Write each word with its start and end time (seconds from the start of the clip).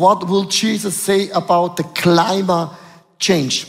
what 0.00 0.26
will 0.26 0.44
Jesus 0.44 0.96
say 0.96 1.28
about 1.30 1.76
the 1.76 1.84
climate 1.84 2.70
change? 3.18 3.66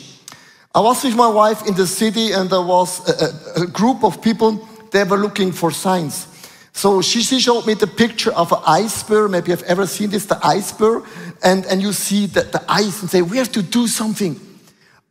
I 0.74 0.80
was 0.80 1.04
with 1.04 1.16
my 1.16 1.28
wife 1.28 1.68
in 1.68 1.76
the 1.76 1.86
city 1.86 2.32
and 2.32 2.50
there 2.50 2.62
was 2.62 3.08
a, 3.10 3.60
a, 3.60 3.64
a 3.64 3.68
group 3.68 4.04
of 4.04 4.22
people, 4.22 4.68
they 4.92 5.04
were 5.04 5.18
looking 5.18 5.52
for 5.52 5.70
signs. 5.72 6.28
So 6.74 7.02
she, 7.02 7.22
she 7.22 7.40
showed 7.40 7.68
me 7.68 7.74
the 7.74 7.88
picture 7.88 8.32
of 8.32 8.54
an 8.54 8.60
iceberg. 8.66 9.32
Maybe 9.32 9.52
you've 9.52 9.64
ever 9.64 9.86
seen 9.86 10.10
this, 10.10 10.26
the 10.26 10.40
iceberg. 10.46 11.04
And, 11.44 11.66
and 11.66 11.82
you 11.82 11.92
see 11.92 12.28
the, 12.28 12.44
the 12.44 12.64
ice 12.70 13.02
and 13.02 13.10
say, 13.10 13.22
we 13.22 13.38
have 13.38 13.52
to 13.52 13.62
do 13.62 13.88
something. 13.88 14.40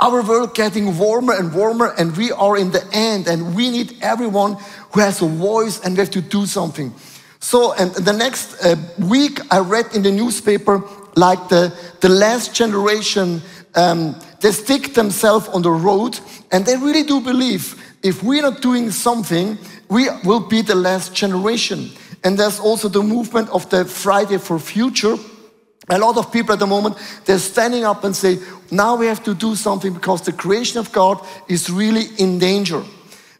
Our 0.01 0.23
world 0.23 0.55
getting 0.55 0.97
warmer 0.97 1.35
and 1.35 1.55
warmer 1.55 1.93
and 1.99 2.17
we 2.17 2.33
are 2.33 2.57
in 2.57 2.71
the 2.71 2.83
end 2.93 3.27
and 3.27 3.55
we 3.55 3.71
need 3.71 3.99
everyone 4.01 4.57
who 4.93 5.01
has 5.01 5.21
a 5.21 5.27
voice 5.27 5.79
and 5.85 5.95
we 5.95 6.01
have 6.01 6.11
to 6.13 6.23
do 6.23 6.47
something. 6.47 6.95
So, 7.41 7.75
and 7.75 7.93
the 7.95 8.13
next 8.13 8.65
uh, 8.65 8.77
week 8.99 9.41
I 9.51 9.59
read 9.59 9.95
in 9.95 10.03
the 10.03 10.11
newspaper 10.11 10.83
like 11.17 11.49
the, 11.49 11.75
the 12.01 12.09
last 12.09 12.55
generation, 12.55 13.43
um, 13.75 14.17
they 14.41 14.53
stick 14.53 14.95
themselves 14.95 15.49
on 15.49 15.63
the 15.63 15.71
road 15.71 16.19
and 16.51 16.65
they 16.65 16.77
really 16.77 17.03
do 17.03 17.21
believe 17.21 17.77
if 18.03 18.23
we're 18.23 18.43
not 18.43 18.63
doing 18.63 18.91
something, 18.91 19.59
we 19.89 20.09
will 20.25 20.41
be 20.41 20.63
the 20.63 20.75
last 20.75 21.15
generation. 21.15 21.91
And 22.25 22.39
there's 22.39 22.59
also 22.59 22.89
the 22.89 23.03
movement 23.03 23.51
of 23.51 23.69
the 23.71 23.85
Friday 23.85 24.39
for 24.39 24.59
Future. 24.59 25.17
A 25.89 25.99
lot 25.99 26.17
of 26.17 26.33
people 26.33 26.53
at 26.53 26.59
the 26.59 26.67
moment, 26.67 26.97
they're 27.25 27.39
standing 27.39 27.85
up 27.85 28.05
and 28.05 28.15
say, 28.15 28.39
now 28.71 28.97
we 28.97 29.07
have 29.07 29.23
to 29.25 29.35
do 29.35 29.55
something 29.55 29.93
because 29.93 30.23
the 30.23 30.33
creation 30.33 30.79
of 30.79 30.93
God 30.93 31.25
is 31.49 31.69
really 31.69 32.05
in 32.19 32.39
danger. 32.39 32.83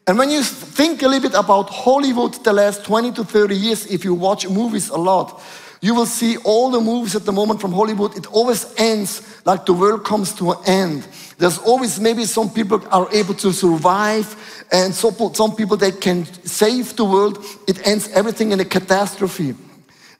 And 0.07 0.17
when 0.17 0.29
you 0.29 0.43
think 0.43 1.03
a 1.03 1.07
little 1.07 1.29
bit 1.29 1.37
about 1.37 1.69
Hollywood 1.69 2.33
the 2.43 2.53
last 2.53 2.83
20 2.83 3.13
to 3.13 3.23
30 3.23 3.55
years, 3.55 3.85
if 3.85 4.03
you 4.03 4.13
watch 4.13 4.47
movies 4.47 4.89
a 4.89 4.97
lot, 4.97 5.41
you 5.81 5.95
will 5.95 6.05
see 6.05 6.37
all 6.37 6.69
the 6.69 6.79
movies 6.79 7.15
at 7.15 7.25
the 7.25 7.31
moment 7.31 7.59
from 7.59 7.73
Hollywood, 7.73 8.15
it 8.15 8.27
always 8.27 8.71
ends 8.77 9.23
like 9.45 9.65
the 9.65 9.73
world 9.73 10.05
comes 10.05 10.31
to 10.35 10.51
an 10.51 10.57
end. 10.67 11.07
There's 11.39 11.57
always 11.57 11.99
maybe 11.99 12.25
some 12.25 12.51
people 12.51 12.83
are 12.91 13.11
able 13.11 13.33
to 13.35 13.51
survive 13.51 14.65
and 14.71 14.93
some 14.93 15.55
people 15.55 15.77
they 15.77 15.91
can 15.91 16.25
save 16.45 16.95
the 16.95 17.03
world. 17.03 17.43
It 17.67 17.85
ends 17.85 18.09
everything 18.09 18.51
in 18.51 18.59
a 18.59 18.65
catastrophe. 18.65 19.55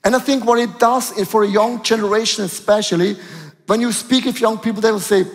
And 0.03 0.15
I 0.15 0.19
think 0.19 0.45
what 0.45 0.57
it 0.57 0.79
does 0.79 1.11
for 1.29 1.43
a 1.43 1.47
young 1.47 1.83
generation 1.83 2.43
especially, 2.43 3.17
when 3.67 3.81
you 3.81 3.91
speak 3.91 4.25
with 4.25 4.41
young 4.41 4.57
people, 4.57 4.81
they 4.81 4.91
will 4.91 4.99
say, 4.99 5.25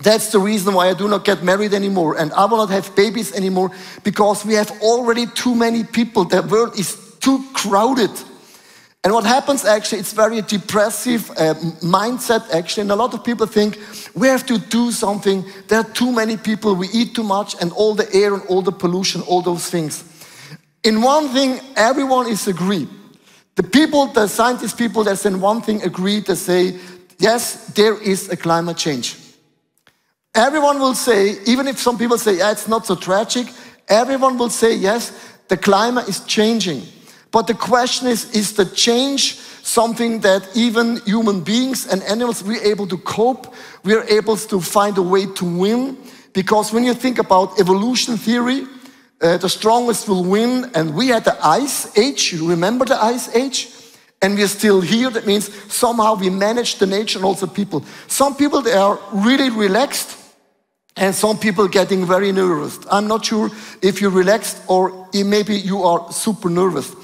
that's 0.00 0.30
the 0.30 0.38
reason 0.38 0.74
why 0.74 0.88
I 0.88 0.94
do 0.94 1.08
not 1.08 1.24
get 1.24 1.42
married 1.42 1.74
anymore 1.74 2.16
and 2.16 2.32
I 2.32 2.44
will 2.44 2.58
not 2.58 2.70
have 2.70 2.94
babies 2.94 3.34
anymore 3.34 3.72
because 4.04 4.44
we 4.44 4.54
have 4.54 4.70
already 4.82 5.26
too 5.26 5.56
many 5.56 5.82
people. 5.82 6.24
The 6.24 6.42
world 6.42 6.78
is 6.78 6.96
too 7.18 7.42
crowded. 7.54 8.10
And 9.08 9.14
what 9.14 9.24
happens 9.24 9.64
actually, 9.64 10.00
it's 10.00 10.12
very 10.12 10.42
depressive 10.42 11.30
uh, 11.30 11.54
mindset 11.80 12.46
actually. 12.50 12.82
And 12.82 12.90
a 12.90 12.94
lot 12.94 13.14
of 13.14 13.24
people 13.24 13.46
think 13.46 13.78
we 14.14 14.28
have 14.28 14.44
to 14.44 14.58
do 14.58 14.92
something. 14.92 15.46
There 15.66 15.78
are 15.78 15.90
too 15.94 16.12
many 16.12 16.36
people, 16.36 16.74
we 16.74 16.88
eat 16.90 17.14
too 17.14 17.22
much, 17.22 17.56
and 17.58 17.72
all 17.72 17.94
the 17.94 18.06
air 18.14 18.34
and 18.34 18.42
all 18.48 18.60
the 18.60 18.70
pollution, 18.70 19.22
all 19.22 19.40
those 19.40 19.70
things. 19.70 20.04
In 20.84 21.00
one 21.00 21.30
thing, 21.30 21.58
everyone 21.74 22.26
is 22.26 22.46
agreed. 22.48 22.90
The 23.54 23.62
people, 23.62 24.08
the 24.08 24.26
scientist 24.26 24.76
people, 24.76 25.04
that's 25.04 25.24
in 25.24 25.40
one 25.40 25.62
thing 25.62 25.82
agree, 25.84 26.20
they 26.20 26.34
say, 26.34 26.78
yes, 27.18 27.68
there 27.68 27.98
is 28.02 28.28
a 28.28 28.36
climate 28.36 28.76
change. 28.76 29.16
Everyone 30.34 30.78
will 30.78 30.94
say, 30.94 31.38
even 31.46 31.66
if 31.66 31.78
some 31.78 31.96
people 31.96 32.18
say, 32.18 32.36
yeah, 32.36 32.50
it's 32.50 32.68
not 32.68 32.84
so 32.84 32.94
tragic, 32.94 33.46
everyone 33.88 34.36
will 34.36 34.50
say, 34.50 34.74
yes, 34.74 35.12
the 35.48 35.56
climate 35.56 36.10
is 36.10 36.20
changing. 36.26 36.82
But 37.30 37.46
the 37.46 37.54
question 37.54 38.08
is, 38.08 38.30
is 38.34 38.54
the 38.54 38.64
change 38.64 39.34
something 39.62 40.20
that 40.20 40.48
even 40.54 40.96
human 41.04 41.42
beings 41.42 41.86
and 41.86 42.02
animals, 42.04 42.42
we're 42.42 42.62
able 42.62 42.86
to 42.86 42.96
cope, 42.98 43.54
we're 43.84 44.04
able 44.04 44.36
to 44.36 44.60
find 44.60 44.96
a 44.96 45.02
way 45.02 45.26
to 45.34 45.44
win? 45.44 45.98
Because 46.32 46.72
when 46.72 46.84
you 46.84 46.94
think 46.94 47.18
about 47.18 47.60
evolution 47.60 48.16
theory, 48.16 48.66
uh, 49.20 49.36
the 49.36 49.48
strongest 49.48 50.08
will 50.08 50.24
win, 50.24 50.70
and 50.74 50.94
we 50.94 51.08
had 51.08 51.24
the 51.24 51.36
ice 51.44 51.96
age, 51.98 52.32
you 52.32 52.48
remember 52.48 52.84
the 52.84 53.02
ice 53.02 53.34
age? 53.34 53.68
And 54.22 54.34
we're 54.34 54.48
still 54.48 54.80
here, 54.80 55.10
that 55.10 55.26
means 55.26 55.52
somehow 55.72 56.14
we 56.14 56.30
manage 56.30 56.76
the 56.76 56.86
nature 56.86 57.18
and 57.18 57.24
also 57.24 57.46
people. 57.46 57.84
Some 58.06 58.36
people, 58.36 58.62
they 58.62 58.72
are 58.72 58.98
really 59.12 59.50
relaxed, 59.50 60.16
and 60.96 61.14
some 61.14 61.38
people 61.38 61.68
getting 61.68 62.04
very 62.04 62.32
nervous. 62.32 62.78
I'm 62.90 63.06
not 63.06 63.24
sure 63.24 63.50
if 63.82 64.00
you're 64.00 64.10
relaxed 64.10 64.60
or 64.66 65.08
maybe 65.14 65.54
you 65.56 65.82
are 65.84 66.10
super 66.12 66.50
nervous. 66.50 66.94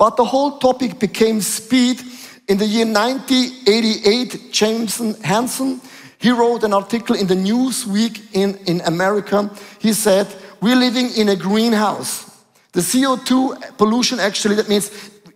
But 0.00 0.16
the 0.16 0.24
whole 0.24 0.56
topic 0.56 0.98
became 0.98 1.42
speed. 1.42 2.00
In 2.48 2.56
the 2.56 2.64
year 2.64 2.86
1988, 2.86 4.50
Jameson 4.50 5.12
Hansen, 5.22 5.78
he 6.16 6.30
wrote 6.30 6.64
an 6.64 6.72
article 6.72 7.14
in 7.14 7.26
the 7.26 7.34
Newsweek 7.34 8.34
in, 8.34 8.56
in 8.64 8.80
America. 8.86 9.50
He 9.78 9.92
said, 9.92 10.26
we're 10.62 10.74
living 10.74 11.10
in 11.18 11.28
a 11.28 11.36
greenhouse. 11.36 12.44
The 12.72 12.80
CO2 12.80 13.76
pollution 13.76 14.20
actually, 14.20 14.54
that 14.54 14.70
means 14.70 14.90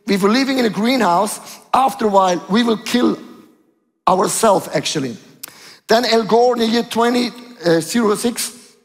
if 0.06 0.22
we're 0.22 0.30
living 0.30 0.58
in 0.58 0.64
a 0.64 0.70
greenhouse, 0.70 1.60
after 1.74 2.06
a 2.06 2.08
while, 2.08 2.42
we 2.48 2.62
will 2.62 2.78
kill 2.78 3.18
ourselves 4.08 4.70
actually. 4.72 5.18
Then 5.88 6.06
Al 6.06 6.24
Gore 6.24 6.54
in 6.54 6.60
the 6.60 6.66
year 6.66 6.84
20, 6.84 7.30
uh, 7.66 7.80
06, 7.82 8.76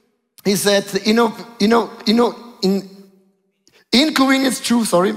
he 0.44 0.57
said, 0.57 0.85
you 1.06 1.13
know, 1.13 1.34
you 1.57 1.69
know, 1.69 1.89
you 2.06 2.16
know, 2.16 2.35
in 2.63 2.89
inconvenience 3.94 4.59
true, 4.59 4.84
sorry. 4.84 5.13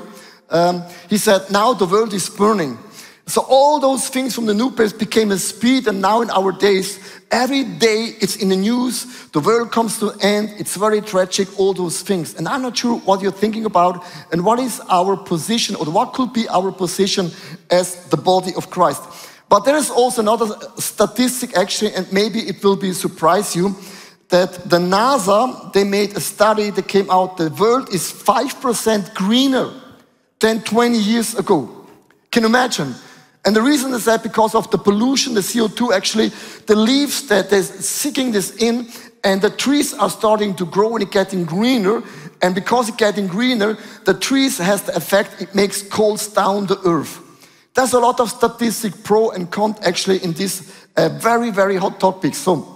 Um, 0.52 0.84
he 1.08 1.16
said, 1.16 1.50
now 1.50 1.72
the 1.72 1.86
world 1.86 2.12
is 2.12 2.28
burning. 2.28 2.78
So 3.26 3.46
all 3.48 3.80
those 3.80 4.08
things 4.08 4.34
from 4.34 4.46
the 4.46 4.54
new 4.54 4.70
place 4.70 4.92
became 4.92 5.30
a 5.30 5.38
speed, 5.38 5.86
and 5.86 6.02
now 6.02 6.22
in 6.22 6.30
our 6.30 6.52
days, 6.52 6.98
every 7.30 7.64
day 7.64 8.16
it's 8.20 8.36
in 8.36 8.50
the 8.50 8.56
news, 8.56 9.28
the 9.28 9.40
world 9.40 9.70
comes 9.70 9.98
to 10.00 10.10
an 10.10 10.20
end, 10.20 10.54
it's 10.58 10.76
very 10.76 11.00
tragic, 11.00 11.48
all 11.58 11.72
those 11.72 12.02
things. 12.02 12.34
And 12.34 12.46
I'm 12.46 12.62
not 12.62 12.76
sure 12.76 12.98
what 12.98 13.22
you're 13.22 13.32
thinking 13.32 13.64
about 13.64 14.04
and 14.32 14.44
what 14.44 14.58
is 14.58 14.80
our 14.90 15.16
position 15.16 15.76
or 15.76 15.86
what 15.86 16.12
could 16.12 16.32
be 16.32 16.48
our 16.48 16.72
position 16.72 17.30
as 17.70 18.04
the 18.06 18.16
body 18.16 18.52
of 18.54 18.70
Christ. 18.70 19.02
But 19.48 19.60
there 19.60 19.76
is 19.76 19.88
also 19.88 20.20
another 20.20 20.54
statistic 20.78 21.56
actually, 21.56 21.94
and 21.94 22.12
maybe 22.12 22.40
it 22.40 22.62
will 22.62 22.76
be 22.76 22.92
surprise 22.92 23.54
you, 23.54 23.76
that 24.28 24.68
the 24.68 24.78
NASA, 24.78 25.72
they 25.72 25.84
made 25.84 26.16
a 26.16 26.20
study 26.20 26.70
that 26.70 26.88
came 26.88 27.10
out, 27.10 27.36
the 27.36 27.50
world 27.50 27.94
is 27.94 28.12
5% 28.12 29.14
greener 29.14 29.81
than 30.42 30.60
20 30.60 30.98
years 30.98 31.34
ago. 31.34 31.86
Can 32.30 32.42
you 32.42 32.48
imagine? 32.48 32.94
And 33.44 33.56
the 33.56 33.62
reason 33.62 33.92
is 33.94 34.04
that 34.04 34.22
because 34.22 34.54
of 34.54 34.70
the 34.70 34.78
pollution, 34.78 35.34
the 35.34 35.40
CO2 35.40 35.92
actually, 35.92 36.28
the 36.66 36.76
leaves 36.76 37.26
that 37.28 37.48
they're 37.50 37.62
seeking 37.62 38.32
this 38.32 38.54
in, 38.56 38.88
and 39.24 39.40
the 39.40 39.50
trees 39.50 39.94
are 39.94 40.10
starting 40.10 40.54
to 40.56 40.66
grow 40.66 40.94
and 40.94 41.02
it's 41.02 41.12
getting 41.12 41.44
greener. 41.44 42.02
And 42.42 42.54
because 42.54 42.88
it's 42.88 42.96
getting 42.96 43.28
greener, 43.28 43.78
the 44.04 44.14
trees 44.14 44.58
has 44.58 44.82
the 44.82 44.96
effect, 44.96 45.40
it 45.40 45.54
makes 45.54 45.82
cools 45.82 46.26
down 46.26 46.66
the 46.66 46.78
earth. 46.84 47.20
There's 47.74 47.94
a 47.94 48.00
lot 48.00 48.20
of 48.20 48.30
statistic 48.30 48.92
pro 49.02 49.30
and 49.30 49.50
con 49.50 49.76
actually 49.82 50.18
in 50.18 50.32
this 50.32 50.86
uh, 50.96 51.08
very, 51.08 51.50
very 51.50 51.76
hot 51.76 52.00
topic. 52.00 52.34
So 52.34 52.66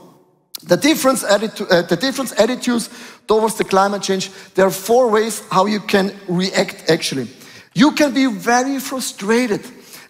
the 0.63 0.77
difference, 0.77 1.23
uh, 1.23 1.39
the 1.39 1.99
difference 2.01 2.33
attitudes 2.39 2.89
towards 3.27 3.57
the 3.57 3.65
climate 3.65 4.03
change, 4.03 4.31
there 4.55 4.67
are 4.67 4.71
four 4.71 5.11
ways 5.11 5.43
how 5.51 5.67
you 5.67 5.81
can 5.81 6.15
react 6.29 6.89
actually. 6.89 7.29
You 7.77 7.93
can 7.93 8.15
be 8.15 8.25
very 8.25 8.81
frustrated. 8.81 9.61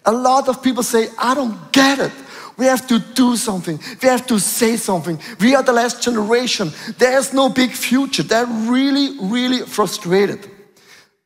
A 0.05 0.11
lot 0.13 0.47
of 0.47 0.63
people 0.63 0.83
say, 0.83 1.09
I 1.19 1.35
don't 1.35 1.69
get 1.73 1.99
it. 1.99 2.13
We 2.55 2.65
have 2.65 2.87
to 2.87 2.97
do 2.97 3.35
something. 3.35 3.77
We 4.01 4.07
have 4.07 4.25
to 4.27 4.39
say 4.39 4.77
something. 4.77 5.19
We 5.41 5.53
are 5.53 5.61
the 5.61 5.73
last 5.73 6.01
generation. 6.01 6.71
There's 6.97 7.33
no 7.33 7.49
big 7.49 7.71
future. 7.71 8.23
They're 8.23 8.45
really, 8.45 9.19
really 9.19 9.65
frustrated. 9.65 10.49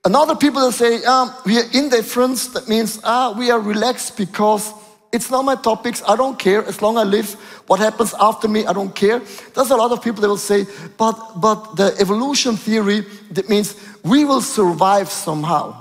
Another 0.03 0.35
people 0.35 0.61
that 0.65 0.71
say, 0.71 1.03
um, 1.05 1.31
we 1.45 1.59
are 1.59 1.65
indifference, 1.73 2.47
that 2.47 2.67
means 2.67 2.99
ah, 3.03 3.35
we 3.37 3.51
are 3.51 3.59
relaxed 3.59 4.17
because 4.17 4.73
it's 5.11 5.29
not 5.29 5.45
my 5.45 5.55
topics, 5.55 6.01
I 6.07 6.15
don't 6.15 6.39
care, 6.39 6.65
as 6.65 6.81
long 6.81 6.97
as 6.97 7.05
I 7.05 7.07
live, 7.07 7.33
what 7.67 7.79
happens 7.79 8.15
after 8.19 8.47
me, 8.47 8.65
I 8.65 8.73
don't 8.73 8.95
care. 8.95 9.19
There's 9.53 9.69
a 9.69 9.75
lot 9.75 9.91
of 9.91 10.01
people 10.01 10.21
that 10.21 10.27
will 10.27 10.37
say, 10.37 10.65
but, 10.97 11.39
but 11.39 11.75
the 11.75 11.95
evolution 11.99 12.57
theory, 12.57 13.05
that 13.29 13.47
means 13.47 13.75
we 14.03 14.25
will 14.25 14.41
survive 14.41 15.11
somehow. 15.11 15.80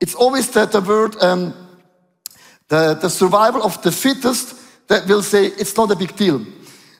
It's 0.00 0.14
always 0.14 0.50
that 0.50 0.72
the 0.72 0.80
word, 0.80 1.16
um, 1.22 1.54
the, 2.68 2.94
the 2.94 3.10
survival 3.10 3.62
of 3.62 3.80
the 3.82 3.92
fittest, 3.92 4.56
that 4.88 5.06
will 5.06 5.22
say 5.22 5.46
it's 5.46 5.76
not 5.76 5.90
a 5.90 5.96
big 5.96 6.16
deal. 6.16 6.44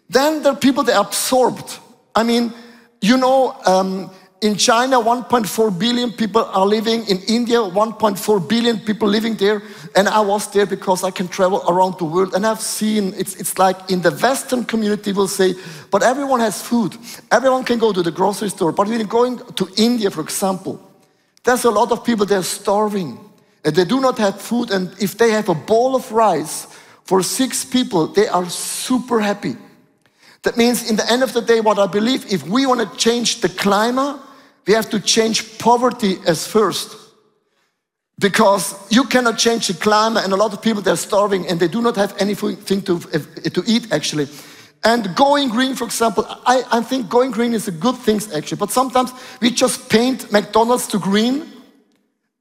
Then 0.08 0.42
there 0.42 0.52
are 0.52 0.56
people 0.56 0.84
that 0.84 0.96
are 0.96 1.04
absorbed. 1.04 1.78
I 2.14 2.22
mean, 2.22 2.52
you 3.00 3.16
know, 3.16 3.56
um, 3.66 4.10
in 4.42 4.56
China, 4.56 4.96
1.4 4.96 5.78
billion 5.78 6.12
people 6.12 6.44
are 6.44 6.66
living. 6.66 7.06
In 7.08 7.18
India, 7.28 7.58
1.4 7.58 8.48
billion 8.48 8.78
people 8.80 9.08
living 9.08 9.36
there. 9.36 9.62
And 9.94 10.08
I 10.08 10.20
was 10.20 10.50
there 10.52 10.66
because 10.66 11.04
I 11.04 11.10
can 11.10 11.28
travel 11.28 11.62
around 11.68 11.98
the 11.98 12.04
world. 12.04 12.34
And 12.34 12.46
I've 12.46 12.60
seen, 12.60 13.12
it's, 13.16 13.36
it's 13.36 13.58
like 13.58 13.90
in 13.90 14.02
the 14.02 14.10
Western 14.10 14.64
community 14.64 15.12
will 15.12 15.28
say, 15.28 15.54
but 15.90 16.02
everyone 16.02 16.40
has 16.40 16.62
food. 16.62 16.96
Everyone 17.30 17.64
can 17.64 17.78
go 17.78 17.92
to 17.92 18.02
the 18.02 18.10
grocery 18.10 18.48
store. 18.48 18.72
But 18.72 18.88
when 18.88 18.98
you're 18.98 19.08
going 19.08 19.38
to 19.38 19.68
India, 19.76 20.10
for 20.10 20.22
example, 20.22 20.89
there's 21.44 21.64
a 21.64 21.70
lot 21.70 21.92
of 21.92 22.04
people, 22.04 22.26
they're 22.26 22.42
starving. 22.42 23.18
And 23.64 23.74
they 23.74 23.84
do 23.84 24.00
not 24.00 24.18
have 24.18 24.40
food. 24.40 24.70
And 24.70 24.94
if 25.00 25.18
they 25.18 25.30
have 25.30 25.48
a 25.48 25.54
bowl 25.54 25.94
of 25.94 26.10
rice 26.12 26.66
for 27.04 27.22
six 27.22 27.64
people, 27.64 28.06
they 28.06 28.28
are 28.28 28.48
super 28.48 29.20
happy. 29.20 29.56
That 30.42 30.56
means, 30.56 30.88
in 30.88 30.96
the 30.96 31.10
end 31.10 31.22
of 31.22 31.32
the 31.32 31.42
day, 31.42 31.60
what 31.60 31.78
I 31.78 31.86
believe, 31.86 32.32
if 32.32 32.46
we 32.46 32.64
want 32.66 32.80
to 32.80 32.96
change 32.96 33.40
the 33.42 33.48
climate, 33.48 34.18
we 34.66 34.72
have 34.72 34.88
to 34.90 35.00
change 35.00 35.58
poverty 35.58 36.16
as 36.26 36.46
first. 36.46 36.96
Because 38.18 38.74
you 38.90 39.04
cannot 39.04 39.38
change 39.38 39.68
the 39.68 39.74
climate, 39.74 40.24
and 40.24 40.32
a 40.32 40.36
lot 40.36 40.52
of 40.52 40.62
people 40.62 40.82
they're 40.82 40.96
starving 40.96 41.46
and 41.48 41.58
they 41.58 41.68
do 41.68 41.80
not 41.80 41.96
have 41.96 42.14
anything 42.18 42.82
to, 42.82 43.00
to 43.00 43.62
eat 43.66 43.92
actually. 43.92 44.28
And 44.82 45.14
going 45.14 45.50
green, 45.50 45.74
for 45.74 45.84
example, 45.84 46.24
I, 46.46 46.62
I 46.72 46.80
think 46.80 47.08
going 47.08 47.30
green 47.30 47.52
is 47.52 47.68
a 47.68 47.72
good 47.72 47.96
thing 47.96 48.20
actually, 48.34 48.56
but 48.56 48.70
sometimes 48.70 49.12
we 49.40 49.50
just 49.50 49.90
paint 49.90 50.32
McDonald's 50.32 50.86
to 50.88 50.98
green 50.98 51.46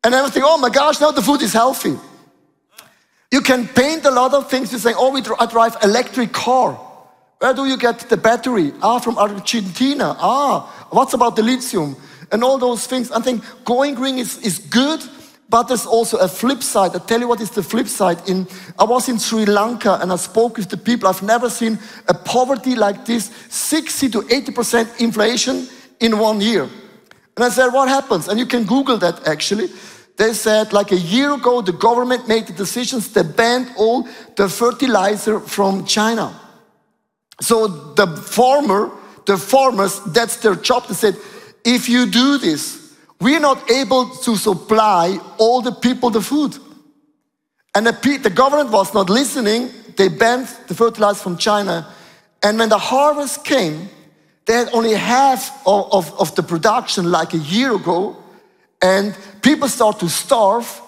and 0.04 0.14
everything, 0.14 0.44
oh 0.46 0.58
my 0.58 0.70
gosh, 0.70 1.02
now 1.02 1.12
the 1.12 1.22
food 1.22 1.42
is 1.42 1.52
healthy. 1.52 1.98
You 3.32 3.42
can 3.42 3.68
paint 3.68 4.06
a 4.06 4.12
lot 4.12 4.34
of 4.34 4.50
things. 4.50 4.72
You 4.72 4.80
say, 4.80 4.94
oh, 4.96 5.12
we 5.12 5.22
I 5.38 5.46
drive 5.46 5.78
electric 5.84 6.32
car. 6.32 6.80
Where 7.40 7.54
do 7.54 7.66
you 7.66 7.78
get 7.78 8.00
the 8.10 8.18
battery? 8.18 8.74
Ah, 8.82 9.00
from 9.00 9.18
Argentina. 9.18 10.16
Ah, 10.18 10.88
what's 10.90 11.14
about 11.14 11.36
the 11.36 11.44
lithium? 11.44 11.96
And 12.32 12.44
all 12.44 12.58
those 12.58 12.88
things. 12.88 13.12
I 13.12 13.22
think 13.22 13.44
going 13.66 13.96
green 13.96 14.18
is, 14.18 14.38
is 14.40 14.60
good, 14.60 15.02
but 15.50 15.64
there's 15.64 15.86
also 15.86 16.18
a 16.18 16.28
flip 16.28 16.62
side. 16.62 16.96
I 16.96 17.00
tell 17.00 17.20
you 17.20 17.28
what 17.28 17.42
is 17.42 17.50
the 17.50 17.64
flip 17.64 17.88
side. 17.88 18.30
In, 18.30 18.48
I 18.78 18.84
was 18.84 19.10
in 19.10 19.18
Sri 19.18 19.46
Lanka 19.46 19.98
and 20.00 20.12
I 20.12 20.16
spoke 20.16 20.58
with 20.58 20.70
the 20.70 20.78
people. 20.78 21.10
I've 21.10 21.24
never 21.24 21.50
seen 21.50 21.80
a 22.08 22.14
poverty 22.14 22.76
like 22.76 23.06
this 23.06 23.32
60 23.50 24.10
to 24.10 24.22
80% 24.22 25.02
inflation 25.02 25.68
in 26.00 26.20
one 26.20 26.40
year. 26.40 26.70
And 27.36 27.44
I 27.46 27.50
said, 27.50 27.70
What 27.70 27.90
happens? 27.90 28.28
And 28.28 28.40
you 28.40 28.46
can 28.46 28.66
Google 28.66 28.98
that 28.98 29.28
actually. 29.28 29.70
They 30.18 30.34
said, 30.34 30.74
like 30.74 30.92
a 30.92 30.98
year 30.98 31.34
ago, 31.34 31.62
the 31.62 31.72
government 31.72 32.28
made 32.28 32.46
the 32.46 32.52
decisions 32.52 33.14
to 33.14 33.24
ban 33.24 33.72
all 33.78 34.06
the 34.36 34.50
fertilizer 34.50 35.40
from 35.40 35.86
China. 35.86 36.38
So 37.40 37.68
the 37.68 38.06
farmer, 38.06 38.92
the 39.26 39.38
farmers, 39.38 40.02
that's 40.08 40.36
their 40.38 40.56
job. 40.56 40.88
They 40.88 40.94
said, 40.94 41.16
if 41.64 41.88
you 41.88 42.06
do 42.06 42.38
this, 42.38 42.89
we're 43.20 43.40
not 43.40 43.70
able 43.70 44.10
to 44.10 44.36
supply 44.36 45.20
all 45.38 45.62
the 45.62 45.72
people 45.72 46.10
the 46.10 46.22
food. 46.22 46.58
And 47.76 47.86
the, 47.86 48.20
the 48.24 48.30
government 48.30 48.72
was 48.72 48.94
not 48.94 49.10
listening. 49.10 49.70
They 49.98 50.08
banned 50.08 50.48
the 50.68 50.76
fertilizer 50.76 51.20
from 51.20 51.38
China. 51.38 51.88
And 52.42 52.58
when 52.58 52.70
the 52.70 52.78
harvest 52.78 53.44
came, 53.44 53.90
they 54.46 54.54
had 54.54 54.70
only 54.74 54.94
half 54.94 55.62
of, 55.68 55.94
of, 55.94 56.20
of 56.20 56.36
the 56.36 56.44
production 56.44 57.12
like 57.12 57.34
a 57.34 57.38
year 57.38 57.76
ago. 57.76 58.18
And 58.82 59.16
people 59.42 59.68
started 59.68 60.00
to 60.00 60.10
starve. 60.10 60.82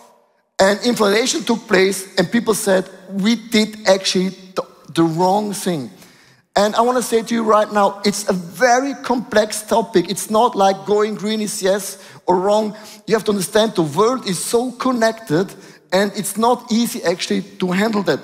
And 0.57 0.80
inflation 0.86 1.44
took 1.44 1.68
place. 1.68 2.16
And 2.18 2.31
people 2.31 2.54
said, 2.54 2.89
we 3.10 3.36
did 3.36 3.88
actually 3.88 4.30
the, 4.30 4.66
the 4.94 5.04
wrong 5.04 5.54
thing. 5.54 5.92
And 6.56 6.75
I 6.75 6.81
want 6.81 6.98
to 6.98 7.03
say 7.03 7.21
to 7.24 7.33
you 7.33 7.44
right 7.44 7.71
now, 7.71 8.01
it's 8.03 8.30
a 8.30 8.33
very 8.33 8.94
complex 8.95 9.63
topic. 9.63 10.09
It's 10.09 10.30
not 10.30 10.56
like 10.56 10.86
going 10.86 11.15
green 11.15 11.39
is 11.39 11.62
yes 11.62 11.98
or 12.25 12.39
wrong. 12.39 12.75
You 13.07 13.15
have 13.15 13.24
to 13.25 13.31
understand 13.31 13.75
the 13.75 13.83
world 13.83 14.27
is 14.27 14.38
so 14.38 14.71
connected 14.74 15.53
and 15.94 16.12
it's 16.15 16.38
not 16.38 16.71
easy 16.71 17.03
actually 17.03 17.42
to 17.59 17.71
handle 17.71 18.03
that. 18.03 18.19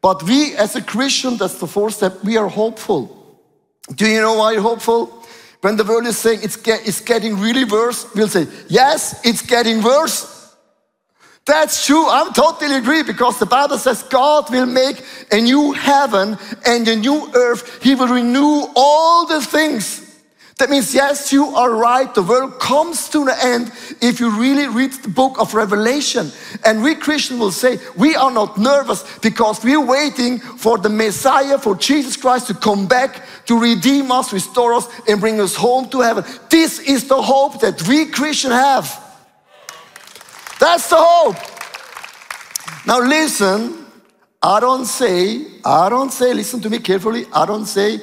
But 0.00 0.24
we 0.24 0.56
as 0.56 0.74
a 0.74 0.82
Christian, 0.82 1.36
that's 1.36 1.60
the 1.60 1.68
fourth 1.68 1.94
step, 1.94 2.24
we 2.24 2.36
are 2.36 2.48
hopeful. 2.48 3.38
Do 3.94 4.08
you 4.08 4.20
know 4.20 4.34
why 4.34 4.52
you're 4.52 4.62
hopeful? 4.62 5.24
When 5.60 5.76
the 5.76 5.84
world 5.84 6.06
is 6.06 6.18
saying 6.18 6.40
it's, 6.42 6.56
get, 6.56 6.86
it's 6.86 7.00
getting 7.00 7.38
really 7.38 7.64
worse, 7.64 8.12
we'll 8.14 8.26
say, 8.26 8.48
yes, 8.68 9.24
it's 9.24 9.42
getting 9.42 9.80
worse. 9.80 10.41
That's 11.44 11.86
true. 11.86 12.08
I'm 12.08 12.32
totally 12.32 12.76
agree 12.76 13.02
because 13.02 13.38
the 13.38 13.46
Bible 13.46 13.78
says 13.78 14.04
God 14.04 14.48
will 14.50 14.66
make 14.66 15.04
a 15.32 15.40
new 15.40 15.72
heaven 15.72 16.38
and 16.64 16.86
a 16.86 16.94
new 16.94 17.30
earth. 17.34 17.82
He 17.82 17.96
will 17.96 18.08
renew 18.08 18.66
all 18.76 19.26
the 19.26 19.40
things. 19.40 20.02
That 20.58 20.70
means, 20.70 20.94
yes, 20.94 21.32
you 21.32 21.46
are 21.46 21.74
right. 21.74 22.14
The 22.14 22.22
world 22.22 22.60
comes 22.60 23.08
to 23.08 23.22
an 23.22 23.34
end 23.42 23.72
if 24.00 24.20
you 24.20 24.30
really 24.38 24.68
read 24.68 24.92
the 24.92 25.08
book 25.08 25.40
of 25.40 25.54
Revelation. 25.54 26.30
And 26.64 26.84
we 26.84 26.94
Christians 26.94 27.40
will 27.40 27.50
say, 27.50 27.80
we 27.96 28.14
are 28.14 28.30
not 28.30 28.58
nervous 28.58 29.02
because 29.18 29.64
we're 29.64 29.84
waiting 29.84 30.38
for 30.38 30.78
the 30.78 30.90
Messiah, 30.90 31.58
for 31.58 31.74
Jesus 31.74 32.16
Christ 32.16 32.46
to 32.46 32.54
come 32.54 32.86
back 32.86 33.22
to 33.46 33.58
redeem 33.58 34.12
us, 34.12 34.32
restore 34.32 34.74
us, 34.74 34.86
and 35.08 35.20
bring 35.20 35.40
us 35.40 35.56
home 35.56 35.88
to 35.88 36.00
heaven. 36.00 36.24
This 36.48 36.78
is 36.78 37.08
the 37.08 37.20
hope 37.20 37.60
that 37.62 37.82
we 37.88 38.06
Christians 38.06 38.52
have. 38.54 39.11
That's 40.62 40.88
the 40.90 40.96
hope. 40.96 41.34
Now 42.86 43.00
listen, 43.00 43.84
I 44.40 44.60
don't 44.60 44.84
say, 44.84 45.44
I 45.64 45.88
don't 45.88 46.12
say, 46.12 46.32
listen 46.32 46.60
to 46.60 46.70
me 46.70 46.78
carefully, 46.78 47.26
I 47.32 47.46
don't 47.46 47.66
say 47.66 48.00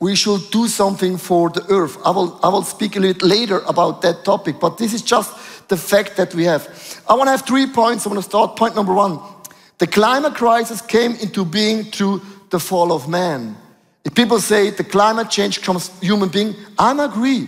we 0.00 0.16
should 0.16 0.50
do 0.50 0.66
something 0.66 1.18
for 1.18 1.50
the 1.50 1.62
earth. 1.68 1.98
I 2.02 2.08
will, 2.08 2.40
I 2.42 2.48
will 2.48 2.62
speak 2.62 2.96
a 2.96 3.00
little 3.00 3.28
later 3.28 3.58
about 3.68 4.00
that 4.00 4.24
topic, 4.24 4.58
but 4.58 4.78
this 4.78 4.94
is 4.94 5.02
just 5.02 5.68
the 5.68 5.76
fact 5.76 6.16
that 6.16 6.34
we 6.34 6.44
have. 6.44 7.02
I 7.06 7.12
want 7.12 7.26
to 7.26 7.32
have 7.32 7.42
three 7.42 7.66
points. 7.66 8.06
I 8.06 8.08
want 8.08 8.24
to 8.24 8.30
start. 8.30 8.56
Point 8.56 8.74
number 8.74 8.94
one 8.94 9.20
the 9.76 9.86
climate 9.86 10.34
crisis 10.34 10.80
came 10.80 11.16
into 11.16 11.44
being 11.44 11.84
through 11.84 12.22
the 12.48 12.58
fall 12.58 12.92
of 12.92 13.10
man. 13.10 13.54
If 14.06 14.14
people 14.14 14.40
say 14.40 14.70
the 14.70 14.84
climate 14.84 15.28
change 15.28 15.60
comes 15.60 15.90
human 16.00 16.30
being, 16.30 16.54
I'm 16.78 16.98
agree. 16.98 17.46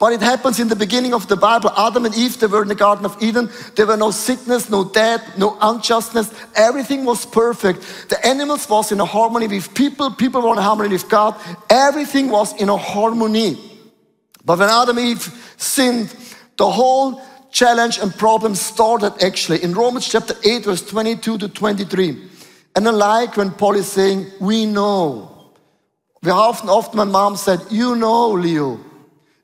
But 0.00 0.14
it 0.14 0.22
happens 0.22 0.58
in 0.58 0.68
the 0.68 0.76
beginning 0.76 1.12
of 1.12 1.28
the 1.28 1.36
Bible. 1.36 1.70
Adam 1.76 2.06
and 2.06 2.14
Eve, 2.16 2.40
they 2.40 2.46
were 2.46 2.62
in 2.62 2.68
the 2.68 2.74
Garden 2.74 3.04
of 3.04 3.22
Eden. 3.22 3.50
There 3.76 3.86
were 3.86 3.98
no 3.98 4.10
sickness, 4.10 4.70
no 4.70 4.82
death, 4.82 5.36
no 5.36 5.58
unjustness. 5.60 6.32
Everything 6.56 7.04
was 7.04 7.26
perfect. 7.26 8.08
The 8.08 8.26
animals 8.26 8.66
was 8.66 8.92
in 8.92 9.00
a 9.00 9.04
harmony 9.04 9.46
with 9.46 9.74
people. 9.74 10.10
People 10.10 10.40
were 10.40 10.54
in 10.54 10.58
harmony 10.58 10.88
with 10.88 11.06
God. 11.10 11.38
Everything 11.68 12.30
was 12.30 12.58
in 12.58 12.70
a 12.70 12.78
harmony. 12.78 13.58
But 14.42 14.58
when 14.58 14.70
Adam 14.70 14.96
and 14.96 15.06
Eve 15.06 15.54
sinned, 15.58 16.16
the 16.56 16.70
whole 16.70 17.22
challenge 17.50 17.98
and 17.98 18.10
problem 18.14 18.54
started 18.54 19.22
actually 19.22 19.62
in 19.62 19.74
Romans 19.74 20.08
chapter 20.08 20.34
8, 20.42 20.64
verse 20.64 20.88
22 20.88 21.36
to 21.36 21.48
23. 21.50 22.30
And 22.74 22.88
I 22.88 22.90
like 22.90 23.36
when 23.36 23.50
Paul 23.50 23.76
is 23.76 23.92
saying, 23.92 24.28
we 24.40 24.64
know. 24.64 25.52
Very 26.22 26.38
often, 26.38 26.70
often 26.70 26.96
my 26.96 27.04
mom 27.04 27.36
said, 27.36 27.60
you 27.70 27.96
know, 27.96 28.30
Leo. 28.30 28.80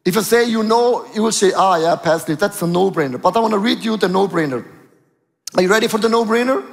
If 0.06 0.17
I 0.17 0.20
say 0.20 0.44
you 0.44 0.62
know, 0.62 1.05
you 1.12 1.25
will 1.25 1.32
say, 1.32 1.53
ah, 1.53 1.76
yeah, 1.79 1.97
Pastor, 1.97 2.37
that's 2.37 2.62
a 2.62 2.67
no-brainer. 2.67 3.20
But 3.20 3.37
I 3.37 3.41
want 3.41 3.55
to 3.55 3.58
read 3.58 3.85
you 3.85 3.97
the 3.97 4.08
no-brainer. 4.08 4.64
Are 5.56 5.62
you 5.62 5.69
ready 5.69 5.88
for 5.88 5.99
the 5.99 6.08
no-brainer? 6.08 6.64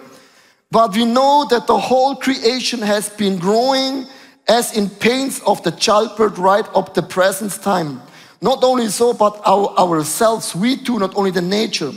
But 0.69 0.95
we 0.95 1.03
know 1.03 1.47
that 1.50 1.65
the 1.65 1.80
whole 1.80 2.15
creation 2.15 2.80
has 2.83 3.09
been 3.09 3.39
growing 3.39 4.05
as 4.48 4.77
in 4.77 4.88
pains 4.88 5.41
of 5.48 5.63
the 5.63 5.72
childbirth 5.72 6.38
right 6.38 6.65
up 6.75 6.93
the 6.93 7.01
present 7.01 7.60
time. 7.63 8.01
Not 8.39 8.63
only 8.63 8.88
so, 8.89 9.13
but 9.13 9.41
our, 9.48 9.69
ourselves, 9.79 10.55
we 10.55 10.77
too, 10.77 11.00
not 11.00 11.15
only 11.15 11.31
the 11.31 11.41
nature. 11.41 11.91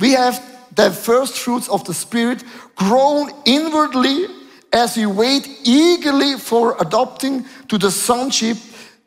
We 0.00 0.10
have 0.12 0.42
the 0.74 0.90
first 0.90 1.38
fruits 1.38 1.68
of 1.68 1.84
the 1.84 1.94
Spirit 1.94 2.42
grown 2.74 3.30
inwardly 3.44 4.26
as 4.72 4.96
we 4.96 5.06
wait 5.06 5.48
eagerly 5.62 6.36
for 6.36 6.74
adopting 6.80 7.44
to 7.68 7.78
the 7.78 7.92
sonship, 7.92 8.56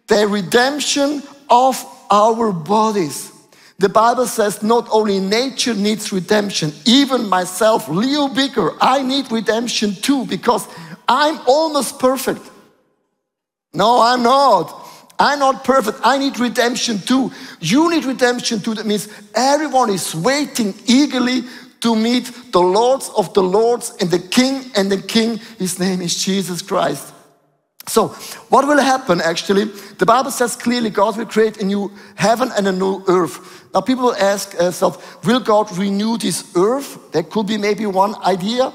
the 0.08 0.26
redemption 0.28 1.22
of 1.50 1.84
our 2.10 2.52
bodies. 2.52 3.32
The 3.80 3.90
Bible 3.90 4.28
says 4.28 4.64
not 4.64 4.88
only 4.92 5.20
nature 5.20 5.74
needs 5.74 6.14
redemption, 6.14 6.72
even 6.86 7.28
myself, 7.28 7.90
Leo 7.90 8.28
Bigger, 8.28 8.72
I 8.80 9.02
need 9.02 9.32
redemption 9.32 9.96
too 9.96 10.26
because 10.26 10.68
I'm 11.08 11.40
almost 11.48 12.00
perfect. 12.00 12.42
No, 13.74 14.02
I'm 14.02 14.24
not. 14.24 14.80
I'm 15.20 15.40
not 15.40 15.64
perfect. 15.64 16.00
I 16.04 16.18
need 16.18 16.40
redemption 16.40 17.00
too. 17.00 17.32
You 17.60 17.90
need 17.90 18.06
redemption 18.06 18.60
too. 18.60 18.74
That 18.74 18.86
means 18.86 19.08
everyone 19.36 19.90
is 19.90 20.16
waiting 20.16 20.74
eagerly 20.86 21.44
to 21.82 21.96
meet 21.96 22.32
the 22.52 22.62
Lords 22.62 23.10
of 23.16 23.34
the 23.34 23.44
Lords 23.44 23.94
and 24.00 24.10
the 24.10 24.20
King 24.20 24.72
and 24.76 24.92
the 24.92 25.02
King. 25.02 25.40
His 25.60 25.80
name 25.80 26.02
is 26.02 26.24
Jesus 26.24 26.62
Christ. 26.62 27.13
So, 27.88 28.10
what 28.50 28.66
will 28.68 28.80
happen 28.80 29.20
actually? 29.22 29.66
The 29.66 30.06
Bible 30.06 30.32
says 30.32 30.56
clearly 30.56 30.90
God 30.90 31.18
will 31.18 31.26
create 31.26 31.62
a 31.62 31.66
new 31.66 31.92
heaven 32.16 32.50
and 32.58 32.68
a 32.68 32.72
new 32.72 33.04
earth. 33.08 33.66
Now, 33.74 33.82
people 33.82 34.06
will 34.06 34.16
ask 34.16 34.56
uh, 34.56 34.64
themselves, 34.64 34.98
will 35.26 35.40
God 35.40 35.76
renew 35.78 36.18
this 36.18 36.56
earth? 36.56 37.12
That 37.12 37.30
could 37.30 37.48
be 37.48 37.58
maybe 37.58 37.86
one 37.86 38.16
idea. 38.24 38.72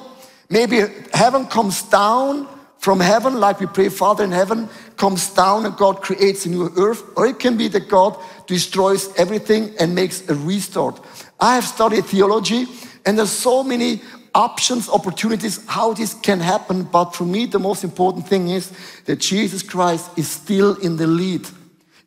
Maybe 0.50 0.82
heaven 1.12 1.46
comes 1.46 1.82
down 1.82 2.48
from 2.78 3.00
heaven, 3.00 3.40
like 3.40 3.60
we 3.60 3.66
pray, 3.66 3.88
Father 3.88 4.24
in 4.24 4.30
heaven 4.30 4.68
comes 4.96 5.30
down 5.30 5.66
and 5.66 5.76
God 5.76 6.00
creates 6.00 6.46
a 6.46 6.48
new 6.48 6.70
earth. 6.76 7.02
Or 7.16 7.26
it 7.26 7.38
can 7.38 7.56
be 7.56 7.68
that 7.68 7.88
God 7.88 8.16
destroys 8.46 9.12
everything 9.16 9.74
and 9.80 9.94
makes 9.94 10.28
a 10.28 10.34
restart. 10.34 11.00
I 11.40 11.54
have 11.54 11.64
studied 11.64 12.04
theology, 12.04 12.66
and 13.06 13.18
there's 13.18 13.30
so 13.30 13.62
many 13.62 14.00
options, 14.38 14.88
opportunities, 14.88 15.66
how 15.66 15.92
this 15.92 16.14
can 16.14 16.38
happen. 16.38 16.85
But 16.85 17.14
for 17.14 17.25
me, 17.25 17.47
the 17.47 17.59
most 17.59 17.83
important 17.83 18.28
thing 18.28 18.49
is 18.49 18.73
that 19.07 19.16
Jesus 19.16 19.64
Christ 19.64 20.16
is 20.16 20.30
still 20.30 20.76
in 20.76 20.97
the 20.97 21.09
lead. 21.09 21.47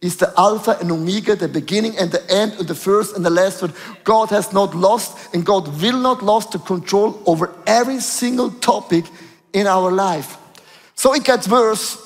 Is 0.02 0.16
the 0.16 0.34
Alpha 0.36 0.78
and 0.80 0.92
Omega, 0.92 1.36
the 1.36 1.48
beginning 1.48 1.96
and 2.00 2.10
the 2.10 2.24
end, 2.32 2.54
and 2.54 2.68
the 2.68 2.74
first 2.74 3.16
and 3.16 3.24
the 3.24 3.30
last 3.30 3.62
word. 3.62 3.74
God 4.04 4.30
has 4.30 4.52
not 4.52 4.74
lost, 4.74 5.36
and 5.36 5.46
God 5.46 5.68
will 5.82 6.00
not 6.00 6.24
lose 6.24 6.48
the 6.48 6.58
control 6.58 7.22
over 7.28 7.54
every 7.68 8.00
single 8.00 8.50
topic 8.50 9.06
in 9.54 9.68
our 9.68 9.92
life. 9.92 10.38
So 10.96 11.14
it 11.14 11.24
gets 11.24 11.48
worse. 11.48 11.98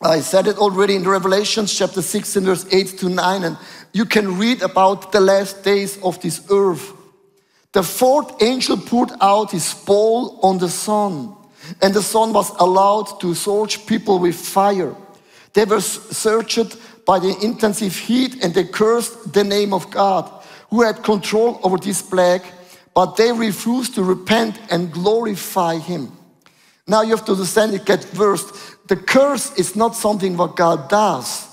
I 0.00 0.20
said 0.20 0.46
it 0.46 0.58
already 0.58 0.94
in 0.94 1.08
Revelation 1.08 1.66
chapter 1.66 2.02
16, 2.02 2.44
verse 2.44 2.66
8 2.70 2.98
to 2.98 3.08
9, 3.08 3.44
and 3.44 3.56
you 3.92 4.04
can 4.04 4.38
read 4.38 4.62
about 4.62 5.10
the 5.10 5.20
last 5.20 5.64
days 5.64 5.98
of 6.02 6.20
this 6.20 6.46
earth. 6.50 6.92
The 7.72 7.82
fourth 7.82 8.42
angel 8.42 8.76
poured 8.76 9.12
out 9.20 9.50
his 9.50 9.72
bowl 9.72 10.38
on 10.42 10.58
the 10.58 10.68
sun, 10.68 11.34
and 11.80 11.94
the 11.94 12.02
sun 12.02 12.32
was 12.34 12.50
allowed 12.58 13.18
to 13.20 13.34
scorch 13.34 13.86
people 13.86 14.18
with 14.18 14.34
fire. 14.34 14.94
They 15.54 15.64
were 15.64 15.80
searched 15.80 16.76
by 17.06 17.18
the 17.18 17.34
intensive 17.42 17.96
heat 17.96 18.44
and 18.44 18.54
they 18.54 18.64
cursed 18.64 19.32
the 19.32 19.44
name 19.44 19.72
of 19.72 19.90
God, 19.90 20.30
who 20.70 20.82
had 20.82 21.02
control 21.02 21.60
over 21.62 21.78
this 21.78 22.02
plague, 22.02 22.42
but 22.94 23.16
they 23.16 23.32
refused 23.32 23.94
to 23.94 24.02
repent 24.02 24.58
and 24.70 24.92
glorify 24.92 25.78
him. 25.78 26.12
Now 26.86 27.02
you 27.02 27.10
have 27.10 27.24
to 27.26 27.32
understand 27.32 27.74
it 27.74 27.86
gets 27.86 28.12
worse. 28.18 28.76
The 28.88 28.96
curse 28.96 29.56
is 29.58 29.76
not 29.76 29.94
something 29.94 30.36
what 30.36 30.56
God 30.56 30.88
does. 30.88 31.48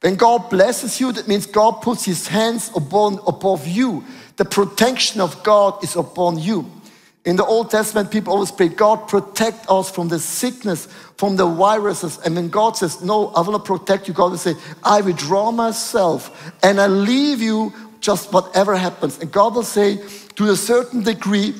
When 0.00 0.14
God 0.16 0.50
blesses 0.50 1.00
you, 1.00 1.10
that 1.12 1.26
means 1.26 1.46
God 1.46 1.82
puts 1.82 2.04
his 2.04 2.28
hands 2.28 2.70
upon, 2.76 3.18
above 3.26 3.66
you 3.66 4.04
the 4.38 4.44
protection 4.44 5.20
of 5.20 5.42
God 5.42 5.84
is 5.84 5.96
upon 5.96 6.38
you. 6.38 6.70
In 7.24 7.36
the 7.36 7.44
Old 7.44 7.70
Testament, 7.70 8.10
people 8.10 8.32
always 8.32 8.52
pray, 8.52 8.68
God, 8.68 9.08
protect 9.08 9.66
us 9.68 9.90
from 9.90 10.08
the 10.08 10.18
sickness, 10.18 10.86
from 11.16 11.36
the 11.36 11.46
viruses. 11.46 12.18
And 12.24 12.36
when 12.36 12.48
God 12.48 12.76
says, 12.76 13.02
No, 13.02 13.28
I 13.28 13.40
will 13.42 13.52
not 13.52 13.64
protect 13.64 14.08
you, 14.08 14.14
God 14.14 14.30
will 14.30 14.38
say, 14.38 14.54
I 14.82 15.02
withdraw 15.02 15.50
myself 15.50 16.52
and 16.62 16.80
I 16.80 16.86
leave 16.86 17.42
you 17.42 17.74
just 18.00 18.32
whatever 18.32 18.76
happens. 18.76 19.18
And 19.18 19.30
God 19.30 19.54
will 19.56 19.64
say, 19.64 20.00
to 20.36 20.50
a 20.50 20.56
certain 20.56 21.02
degree, 21.02 21.54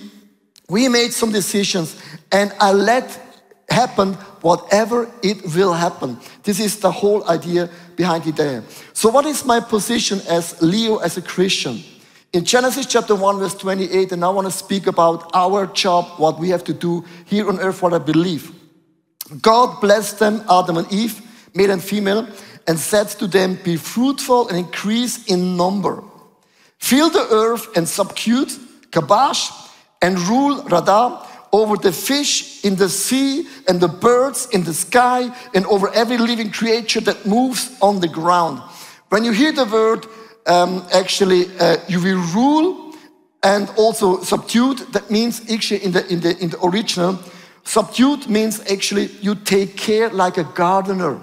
we 0.69 0.89
made 0.89 1.13
some 1.13 1.33
decisions 1.33 2.01
and 2.31 2.53
I 2.61 2.73
let 2.73 3.21
happen 3.69 4.15
whatever 4.41 5.11
it 5.23 5.45
will 5.55 5.73
happen. 5.73 6.19
This 6.45 6.61
is 6.61 6.79
the 6.79 6.93
whole 6.93 7.29
idea 7.29 7.69
behind 7.97 8.27
it 8.27 8.37
there. 8.37 8.63
So, 8.93 9.11
what 9.11 9.27
is 9.27 9.45
my 9.45 9.61
position 9.61 10.21
as 10.29 10.63
Leo, 10.63 10.99
as 10.99 11.17
a 11.17 11.23
Christian? 11.23 11.83
In 12.35 12.45
Genesis 12.45 12.85
chapter 12.85 13.15
1, 13.15 13.39
verse 13.39 13.55
28, 13.55 14.13
and 14.13 14.23
I 14.23 14.29
want 14.29 14.47
to 14.47 14.51
speak 14.51 14.87
about 14.87 15.31
our 15.33 15.67
job, 15.67 16.05
what 16.19 16.39
we 16.39 16.51
have 16.51 16.63
to 16.65 16.75
do 16.75 17.03
here 17.25 17.49
on 17.49 17.59
earth, 17.59 17.81
what 17.81 17.95
I 17.95 17.99
believe. 17.99 18.53
God 19.41 19.81
blessed 19.81 20.19
them, 20.19 20.45
Adam 20.51 20.77
and 20.77 20.93
Eve, 20.93 21.23
male 21.55 21.71
and 21.71 21.83
female, 21.83 22.29
and 22.67 22.79
said 22.79 23.09
to 23.09 23.27
them, 23.27 23.59
Be 23.65 23.77
fruitful 23.77 24.49
and 24.49 24.59
increase 24.59 25.25
in 25.25 25.57
number. 25.57 26.05
Fill 26.79 27.09
the 27.09 27.27
earth 27.31 27.75
and 27.75 27.89
subdue, 27.89 28.45
kabash, 28.91 29.51
and 30.03 30.19
rule 30.21 30.63
Radah 30.65 31.27
over 31.51 31.79
the 31.79 31.93
fish 31.93 32.63
in 32.63 32.77
the 32.77 32.91
sea 32.91 33.49
and 33.67 33.81
the 33.81 33.89
birds 33.89 34.49
in 34.53 34.65
the 34.65 34.75
sky 34.75 35.35
and 35.55 35.65
over 35.65 35.89
every 35.95 36.19
living 36.19 36.51
creature 36.51 37.01
that 37.01 37.25
moves 37.25 37.75
on 37.81 38.01
the 38.01 38.09
ground. 38.09 38.61
When 39.09 39.25
you 39.25 39.33
hear 39.33 39.53
the 39.53 39.65
word 39.65 40.07
um, 40.49 40.85
actually 40.93 41.47
uh, 41.61 41.77
you 41.89 42.01
will 42.01 42.23
rule 42.35 42.95
and 43.43 43.71
also 43.77 44.23
subdued. 44.23 44.79
That 44.93 45.11
means 45.11 45.49
actually 45.51 45.85
in 45.85 45.93
the, 45.93 46.07
in 46.13 46.21
the, 46.21 46.37
in 46.39 46.51
the 46.51 46.65
original, 46.65 47.19
subdued 47.65 48.29
means 48.29 48.61
actually 48.71 49.11
you 49.21 49.35
take 49.35 49.77
care 49.77 50.09
like 50.09 50.39
a 50.39 50.45
gardener. 50.45 51.21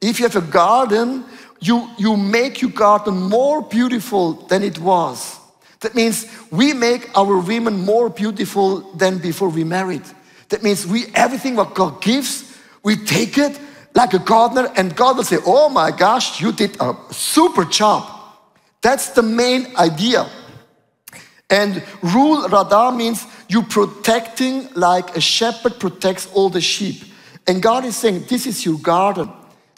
If 0.00 0.18
you 0.18 0.26
have 0.26 0.36
a 0.36 0.46
garden, 0.50 1.24
you, 1.60 1.88
you 1.96 2.16
make 2.16 2.60
your 2.60 2.72
garden 2.72 3.16
more 3.16 3.62
beautiful 3.62 4.32
than 4.32 4.62
it 4.62 4.78
was. 4.78 5.38
That 5.80 5.94
means 5.94 6.26
we 6.50 6.72
make 6.72 7.16
our 7.16 7.38
women 7.38 7.84
more 7.84 8.10
beautiful 8.10 8.80
than 8.92 9.18
before 9.18 9.48
we 9.48 9.64
married. 9.64 10.02
That 10.48 10.62
means 10.62 10.86
we 10.86 11.06
everything 11.14 11.56
what 11.56 11.74
God 11.74 12.02
gives, 12.02 12.56
we 12.82 12.96
take 12.96 13.38
it 13.38 13.58
like 13.94 14.12
a 14.12 14.18
gardener, 14.18 14.70
and 14.76 14.94
God 14.94 15.16
will 15.16 15.24
say, 15.24 15.38
Oh 15.44 15.68
my 15.68 15.90
gosh, 15.90 16.40
you 16.40 16.52
did 16.52 16.76
a 16.80 16.94
super 17.10 17.64
job. 17.64 18.15
That's 18.82 19.10
the 19.10 19.22
main 19.22 19.76
idea. 19.76 20.28
And 21.48 21.82
rule 22.02 22.48
radah 22.48 22.96
means 22.96 23.24
you 23.48 23.62
protecting 23.62 24.68
like 24.74 25.16
a 25.16 25.20
shepherd 25.20 25.78
protects 25.78 26.28
all 26.32 26.48
the 26.48 26.60
sheep. 26.60 27.04
And 27.46 27.62
God 27.62 27.84
is 27.84 27.96
saying, 27.96 28.24
This 28.28 28.46
is 28.46 28.64
your 28.64 28.78
garden, 28.78 29.30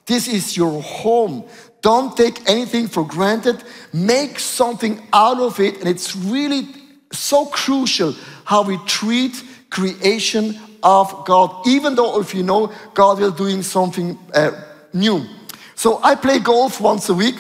this 0.06 0.28
is 0.28 0.56
your 0.56 0.80
home. 0.82 1.44
Don't 1.80 2.16
take 2.16 2.48
anything 2.48 2.88
for 2.88 3.06
granted, 3.06 3.62
make 3.92 4.40
something 4.40 5.00
out 5.12 5.38
of 5.38 5.60
it. 5.60 5.78
And 5.78 5.88
it's 5.88 6.16
really 6.16 6.66
so 7.12 7.46
crucial 7.46 8.14
how 8.44 8.62
we 8.62 8.78
treat 8.78 9.42
creation 9.70 10.58
of 10.82 11.24
God, 11.24 11.66
even 11.66 11.94
though 11.94 12.20
if 12.20 12.34
you 12.34 12.42
know 12.42 12.72
God 12.94 13.20
will 13.20 13.30
doing 13.30 13.62
something 13.62 14.18
uh, 14.34 14.50
new. 14.92 15.24
So 15.74 16.00
I 16.02 16.14
play 16.14 16.40
golf 16.40 16.80
once 16.80 17.08
a 17.08 17.14
week 17.14 17.36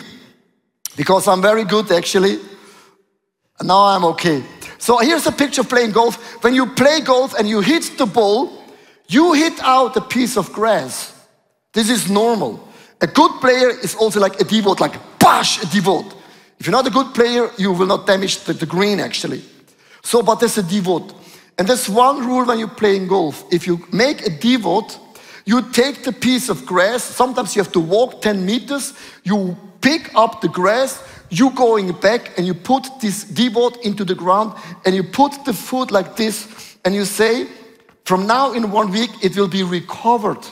because 0.98 1.28
I'm 1.28 1.40
very 1.40 1.64
good 1.64 1.90
actually. 1.92 2.40
Now 3.62 3.84
I'm 3.84 4.04
okay. 4.06 4.42
So 4.78 4.98
here's 4.98 5.26
a 5.26 5.32
picture 5.32 5.60
of 5.60 5.68
playing 5.68 5.92
golf. 5.92 6.42
When 6.42 6.54
you 6.54 6.66
play 6.66 7.00
golf 7.00 7.38
and 7.38 7.48
you 7.48 7.60
hit 7.60 7.96
the 7.96 8.06
ball, 8.06 8.64
you 9.06 9.32
hit 9.32 9.58
out 9.62 9.96
a 9.96 10.00
piece 10.00 10.36
of 10.36 10.52
grass. 10.52 11.14
This 11.72 11.88
is 11.88 12.10
normal. 12.10 12.68
A 13.00 13.06
good 13.06 13.30
player 13.40 13.70
is 13.70 13.94
also 13.94 14.18
like 14.18 14.40
a 14.40 14.44
divot, 14.44 14.80
like 14.80 14.96
bash, 15.20 15.62
a 15.62 15.66
divot. 15.66 16.16
If 16.58 16.66
you're 16.66 16.72
not 16.72 16.88
a 16.88 16.90
good 16.90 17.14
player, 17.14 17.48
you 17.56 17.72
will 17.72 17.86
not 17.86 18.06
damage 18.06 18.38
the, 18.40 18.52
the 18.52 18.66
green 18.66 18.98
actually. 18.98 19.42
So, 20.02 20.22
but 20.22 20.40
there's 20.40 20.58
a 20.58 20.64
divot. 20.64 21.14
And 21.58 21.68
there's 21.68 21.88
one 21.88 22.26
rule 22.26 22.44
when 22.44 22.58
you're 22.58 22.76
playing 22.82 23.06
golf. 23.06 23.44
If 23.52 23.68
you 23.68 23.86
make 23.92 24.26
a 24.26 24.30
divot, 24.30 24.98
you 25.44 25.62
take 25.70 26.02
the 26.02 26.12
piece 26.12 26.48
of 26.48 26.66
grass, 26.66 27.04
sometimes 27.04 27.54
you 27.54 27.62
have 27.62 27.72
to 27.72 27.80
walk 27.80 28.20
10 28.20 28.44
meters, 28.44 28.94
you 29.22 29.56
pick 29.88 30.14
up 30.14 30.42
the 30.42 30.48
grass, 30.48 31.02
you 31.30 31.48
going 31.50 31.92
back 31.92 32.36
and 32.36 32.46
you 32.46 32.52
put 32.52 32.84
this 33.00 33.24
divot 33.24 33.74
into 33.86 34.04
the 34.04 34.14
ground 34.14 34.52
and 34.84 34.94
you 34.94 35.02
put 35.02 35.32
the 35.46 35.52
foot 35.54 35.90
like 35.90 36.14
this 36.14 36.76
and 36.84 36.94
you 36.94 37.06
say, 37.06 37.46
from 38.04 38.26
now 38.26 38.52
in 38.52 38.70
one 38.70 38.90
week 38.90 39.10
it 39.22 39.34
will 39.34 39.48
be 39.48 39.62
recovered. 39.62 40.44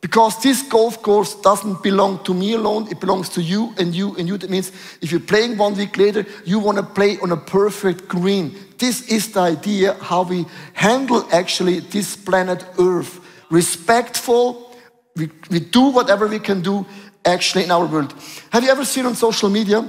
Because 0.00 0.42
this 0.42 0.62
golf 0.62 1.02
course 1.02 1.36
doesn't 1.36 1.84
belong 1.84 2.24
to 2.24 2.34
me 2.34 2.54
alone, 2.54 2.88
it 2.90 2.98
belongs 2.98 3.28
to 3.28 3.40
you 3.42 3.72
and 3.78 3.94
you 3.94 4.16
and 4.16 4.26
you. 4.26 4.36
That 4.38 4.50
means 4.50 4.72
if 5.00 5.12
you're 5.12 5.28
playing 5.32 5.56
one 5.56 5.76
week 5.76 5.96
later, 5.96 6.26
you 6.44 6.58
want 6.58 6.78
to 6.78 6.82
play 6.82 7.18
on 7.20 7.30
a 7.30 7.36
perfect 7.36 8.08
green. 8.08 8.56
This 8.78 9.06
is 9.08 9.30
the 9.32 9.40
idea 9.40 9.94
how 10.00 10.22
we 10.24 10.46
handle 10.72 11.28
actually 11.30 11.78
this 11.80 12.16
planet 12.16 12.64
Earth. 12.78 13.20
Respectful, 13.50 14.74
we, 15.14 15.30
we 15.50 15.60
do 15.60 15.90
whatever 15.90 16.26
we 16.26 16.40
can 16.40 16.60
do 16.60 16.86
actually 17.24 17.64
in 17.64 17.70
our 17.70 17.86
world. 17.86 18.14
Have 18.50 18.64
you 18.64 18.70
ever 18.70 18.84
seen 18.84 19.06
on 19.06 19.14
social 19.14 19.50
media 19.50 19.86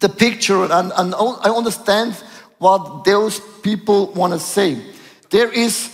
the 0.00 0.08
picture? 0.08 0.64
And, 0.64 0.92
and 0.96 1.14
I 1.14 1.50
understand 1.50 2.14
what 2.58 3.04
those 3.04 3.40
people 3.62 4.12
want 4.12 4.32
to 4.32 4.38
say. 4.38 4.78
There 5.30 5.50
is 5.50 5.90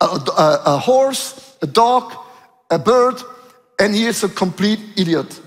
a, 0.00 0.06
a, 0.06 0.62
a 0.66 0.78
horse, 0.78 1.56
a 1.62 1.66
dog, 1.66 2.14
a 2.70 2.78
bird, 2.78 3.20
and 3.78 3.94
he 3.94 4.06
is 4.06 4.24
a 4.24 4.28
complete 4.28 4.80
idiot. 4.96 5.40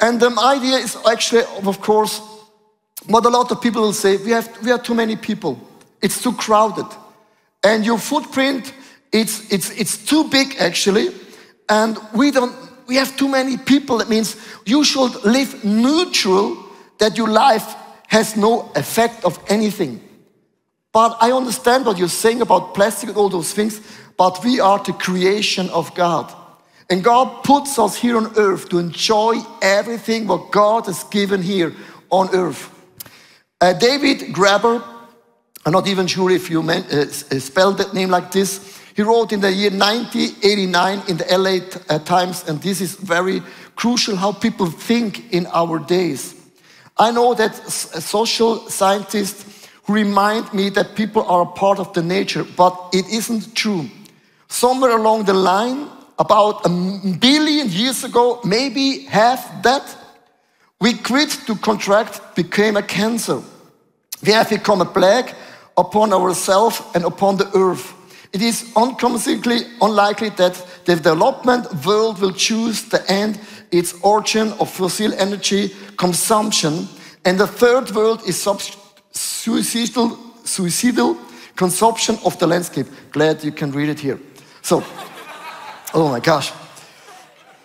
And 0.00 0.20
the 0.20 0.30
idea 0.38 0.76
is 0.76 0.96
actually, 1.10 1.44
of 1.64 1.80
course, 1.80 2.20
what 3.06 3.24
a 3.24 3.28
lot 3.28 3.50
of 3.50 3.60
people 3.60 3.82
will 3.82 3.92
say 3.92 4.16
we 4.16 4.30
have, 4.30 4.48
we 4.62 4.70
have 4.70 4.82
too 4.82 4.94
many 4.94 5.16
people, 5.16 5.58
it's 6.02 6.22
too 6.22 6.32
crowded. 6.32 6.86
And 7.62 7.84
your 7.84 7.98
footprint, 7.98 8.72
it's, 9.12 9.50
it's, 9.52 9.70
it's 9.70 9.96
too 10.04 10.28
big 10.28 10.56
actually, 10.58 11.08
and 11.68 11.98
we 12.14 12.30
don't 12.30 12.54
we 12.86 12.96
have 12.96 13.16
too 13.16 13.28
many 13.28 13.56
people. 13.56 13.98
That 13.98 14.08
means 14.08 14.36
you 14.64 14.84
should 14.84 15.24
live 15.24 15.64
neutral, 15.64 16.56
that 16.98 17.16
your 17.16 17.28
life 17.28 17.74
has 18.08 18.36
no 18.36 18.70
effect 18.74 19.24
of 19.24 19.38
anything. 19.48 20.00
But 20.92 21.16
I 21.20 21.32
understand 21.32 21.84
what 21.84 21.98
you're 21.98 22.08
saying 22.08 22.40
about 22.40 22.74
plastic 22.74 23.10
and 23.10 23.18
all 23.18 23.28
those 23.28 23.52
things, 23.52 23.80
but 24.16 24.42
we 24.44 24.60
are 24.60 24.82
the 24.82 24.92
creation 24.92 25.68
of 25.70 25.94
God. 25.94 26.32
And 26.88 27.02
God 27.02 27.42
puts 27.42 27.78
us 27.78 27.96
here 27.96 28.16
on 28.16 28.32
earth 28.36 28.68
to 28.68 28.78
enjoy 28.78 29.40
everything 29.60 30.26
what 30.26 30.52
God 30.52 30.86
has 30.86 31.04
given 31.04 31.42
here 31.42 31.74
on 32.10 32.34
earth. 32.34 32.70
Uh, 33.60 33.72
David 33.72 34.34
Graber, 34.34 34.82
I'm 35.64 35.72
not 35.72 35.88
even 35.88 36.06
sure 36.06 36.30
if 36.30 36.48
you 36.48 36.62
meant, 36.62 36.92
uh, 36.92 37.10
spelled 37.10 37.78
that 37.78 37.92
name 37.92 38.08
like 38.10 38.30
this, 38.30 38.75
he 38.96 39.02
wrote 39.02 39.30
in 39.30 39.40
the 39.40 39.52
year 39.52 39.70
1989 39.70 41.02
in 41.06 41.18
the 41.18 41.26
LA 41.36 41.94
uh, 41.94 41.98
Times, 41.98 42.48
and 42.48 42.62
this 42.62 42.80
is 42.80 42.94
very 42.94 43.42
crucial 43.76 44.16
how 44.16 44.32
people 44.32 44.66
think 44.66 45.32
in 45.34 45.46
our 45.48 45.78
days. 45.78 46.34
I 46.96 47.10
know 47.10 47.34
that 47.34 47.54
social 47.54 48.70
scientists 48.70 49.68
remind 49.86 50.50
me 50.54 50.70
that 50.70 50.96
people 50.96 51.22
are 51.24 51.42
a 51.42 51.46
part 51.46 51.78
of 51.78 51.92
the 51.92 52.02
nature, 52.02 52.42
but 52.42 52.74
it 52.94 53.06
isn't 53.08 53.54
true. 53.54 53.90
Somewhere 54.48 54.96
along 54.96 55.24
the 55.24 55.34
line, 55.34 55.90
about 56.18 56.64
a 56.64 56.70
billion 57.20 57.68
years 57.68 58.02
ago, 58.02 58.40
maybe 58.44 59.00
half 59.00 59.62
that, 59.62 59.94
we 60.80 60.94
quit 60.94 61.30
to 61.46 61.54
contract, 61.56 62.34
became 62.34 62.78
a 62.78 62.82
cancer. 62.82 63.42
We 64.24 64.32
have 64.32 64.48
become 64.48 64.80
a 64.80 64.86
plague 64.86 65.34
upon 65.76 66.14
ourselves 66.14 66.80
and 66.94 67.04
upon 67.04 67.36
the 67.36 67.50
earth. 67.54 67.92
It 68.36 68.42
is 68.42 68.70
unconvincingly 68.76 69.60
unlikely 69.80 70.28
that 70.28 70.54
the 70.84 70.94
development 70.94 71.72
world 71.86 72.20
will 72.20 72.34
choose 72.34 72.86
to 72.90 72.98
end 73.10 73.40
its 73.72 73.94
origin 74.02 74.52
of 74.60 74.68
fossil 74.68 75.10
energy 75.14 75.74
consumption. 75.96 76.86
And 77.24 77.40
the 77.40 77.46
third 77.46 77.92
world 77.92 78.20
is 78.28 78.46
suicidal, 79.10 80.18
suicidal 80.44 81.16
consumption 81.56 82.18
of 82.26 82.38
the 82.38 82.46
landscape. 82.46 82.86
Glad 83.10 83.42
you 83.42 83.52
can 83.52 83.72
read 83.72 83.88
it 83.88 84.00
here. 84.00 84.20
So, 84.60 84.84
oh 85.94 86.10
my 86.10 86.20
gosh. 86.20 86.52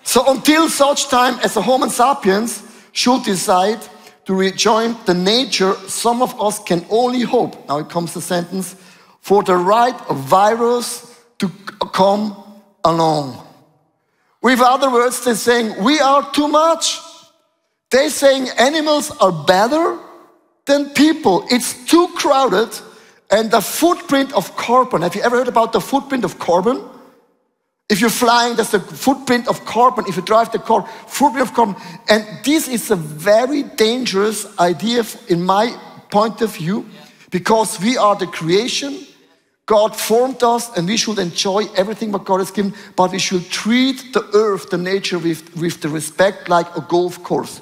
So 0.04 0.24
until 0.32 0.70
such 0.70 1.10
time 1.10 1.38
as 1.44 1.56
the 1.56 1.62
Homo 1.62 1.90
sapiens 1.90 2.64
should 2.94 3.24
decide 3.24 3.82
to 4.24 4.34
rejoin 4.34 4.96
the 5.06 5.16
nature, 5.16 5.74
some 5.90 6.22
of 6.22 6.40
us 6.40 6.60
can 6.60 6.86
only 6.90 7.24
hope, 7.24 7.68
now 7.68 7.80
it 7.80 7.90
comes 7.90 8.14
the 8.14 8.22
sentence, 8.22 8.78
for 9.22 9.44
the 9.44 9.56
right 9.56 9.98
virus 10.10 11.20
to 11.40 11.50
come 11.94 12.36
along. 12.84 13.42
With 14.42 14.60
other 14.60 14.92
words, 14.92 15.24
they're 15.24 15.36
saying 15.36 15.84
we 15.84 16.00
are 16.00 16.30
too 16.32 16.48
much. 16.48 17.00
They're 17.92 18.10
saying 18.10 18.50
animals 18.58 19.12
are 19.20 19.32
better 19.32 20.00
than 20.66 20.90
people. 20.90 21.46
It's 21.50 21.86
too 21.86 22.08
crowded. 22.16 22.70
And 23.30 23.50
the 23.50 23.62
footprint 23.62 24.34
of 24.34 24.56
carbon, 24.58 25.04
have 25.04 25.16
you 25.16 25.22
ever 25.22 25.38
heard 25.38 25.48
about 25.48 25.72
the 25.72 25.80
footprint 25.80 26.26
of 26.26 26.38
carbon? 26.38 26.84
If 27.90 28.00
you're 28.00 28.10
flying, 28.10 28.56
that's 28.56 28.72
the 28.72 28.80
footprint 28.80 29.48
of 29.48 29.64
carbon. 29.66 30.06
If 30.08 30.16
you 30.16 30.22
drive 30.22 30.52
the 30.52 30.60
car, 30.60 30.88
footprint 31.08 31.48
of 31.48 31.54
carbon. 31.54 31.76
And 32.10 32.26
this 32.44 32.68
is 32.68 32.90
a 32.90 32.96
very 32.96 33.64
dangerous 33.64 34.48
idea 34.60 35.04
in 35.28 35.44
my 35.44 35.78
point 36.10 36.42
of 36.42 36.56
view 36.56 36.86
because 37.30 37.80
we 37.80 37.98
are 37.98 38.16
the 38.16 38.28
creation. 38.28 39.06
God 39.72 39.96
formed 39.96 40.44
us 40.44 40.70
and 40.76 40.86
we 40.86 40.98
should 40.98 41.18
enjoy 41.18 41.64
everything 41.78 42.12
what 42.12 42.26
God 42.26 42.40
has 42.40 42.52
given, 42.52 42.74
but 42.98 43.14
we 43.14 43.20
should 43.20 43.50
treat 43.50 44.12
the 44.12 44.30
earth, 44.34 44.70
the 44.70 44.78
nature 44.78 45.18
with, 45.18 45.56
with 45.56 45.80
the 45.80 45.88
respect 45.88 46.50
like 46.50 46.68
a 46.76 46.82
golf 46.82 47.24
course. 47.24 47.62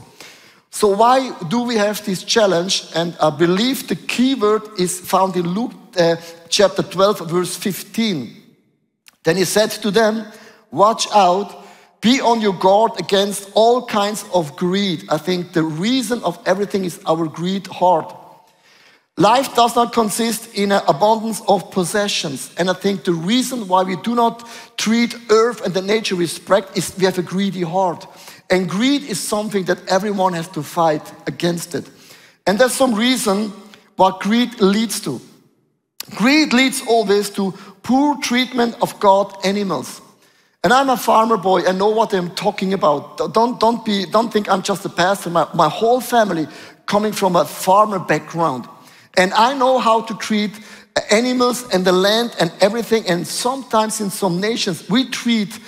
So 0.72 0.88
why 0.88 1.32
do 1.50 1.62
we 1.62 1.76
have 1.76 2.04
this 2.04 2.24
challenge? 2.24 2.86
And 2.96 3.16
I 3.22 3.30
believe 3.30 3.88
the 3.88 3.96
key 3.96 4.34
word 4.34 4.64
is 4.80 5.00
found 5.00 5.36
in 5.36 5.50
Luke 5.54 5.74
uh, 6.00 6.16
chapter 6.50 6.82
12, 6.82 7.30
verse 7.30 7.56
15. 7.56 8.36
Then 9.24 9.38
he 9.38 9.46
said 9.46 9.70
to 9.70 9.92
them, 9.92 10.26
Watch 10.72 11.08
out, 11.14 11.64
be 12.02 12.22
on 12.22 12.42
your 12.42 12.54
guard 12.54 13.00
against 13.00 13.52
all 13.54 13.86
kinds 13.86 14.26
of 14.34 14.56
greed. 14.56 15.04
I 15.10 15.20
think 15.20 15.54
the 15.54 15.62
reason 15.62 16.24
of 16.24 16.40
everything 16.48 16.86
is 16.86 17.00
our 17.06 17.28
greed 17.28 17.68
heart. 17.68 18.19
Life 19.20 19.54
does 19.54 19.76
not 19.76 19.92
consist 19.92 20.56
in 20.56 20.72
an 20.72 20.82
abundance 20.88 21.42
of 21.46 21.72
possessions. 21.72 22.54
And 22.58 22.70
I 22.70 22.74
think 22.74 23.04
the 23.04 23.12
reason 23.12 23.68
why 23.68 23.84
we 23.84 23.98
do 23.98 24.16
not 24.16 24.48
treat 24.78 25.14
earth 25.30 25.66
and 25.66 25.74
the 25.74 25.82
nature 25.82 26.16
with 26.16 26.32
respect 26.32 26.78
is 26.78 26.96
we 26.98 27.04
have 27.04 27.18
a 27.18 27.22
greedy 27.22 27.64
heart. 27.64 28.08
And 28.50 28.70
greed 28.70 29.04
is 29.04 29.20
something 29.20 29.66
that 29.66 29.86
everyone 29.90 30.32
has 30.34 30.48
to 30.50 30.64
fight 30.64 31.12
against 31.28 31.76
it. 31.76 31.90
And 32.48 32.58
there's 32.58 32.74
some 32.74 32.96
reason 32.96 33.52
what 33.98 34.22
greed 34.22 34.62
leads 34.62 35.02
to. 35.02 35.20
Greed 36.16 36.54
leads 36.54 36.82
always 36.88 37.30
to 37.32 37.52
poor 37.84 38.16
treatment 38.22 38.78
of 38.82 38.98
God 39.02 39.36
animals. 39.46 40.02
And 40.64 40.72
I'm 40.72 40.90
a 40.90 40.96
farmer 40.96 41.36
boy, 41.36 41.68
I 41.68 41.74
know 41.74 41.90
what 41.90 42.14
I'm 42.14 42.34
talking 42.36 42.74
about. 42.74 43.18
Don't, 43.34 43.60
don't, 43.60 43.84
be, 43.84 44.06
don't 44.06 44.32
think 44.32 44.50
I'm 44.50 44.62
just 44.62 44.86
a 44.86 44.90
pastor. 44.90 45.30
My, 45.30 45.46
my 45.54 45.68
whole 45.68 46.00
family 46.00 46.48
coming 46.86 47.12
from 47.12 47.36
a 47.36 47.44
farmer 47.44 48.00
background. 48.00 48.66
And 49.18 49.34
I 49.34 49.54
know 49.54 49.80
how 49.80 50.02
to 50.02 50.16
treat 50.16 50.52
animals 51.12 51.68
and 51.74 51.86
the 51.86 51.92
land 51.92 52.36
and 52.40 52.52
everything. 52.62 53.08
And 53.08 53.28
sometimes 53.28 54.02
in 54.02 54.10
some 54.10 54.40
nations, 54.40 54.90
we 54.90 55.10
treat 55.10 55.60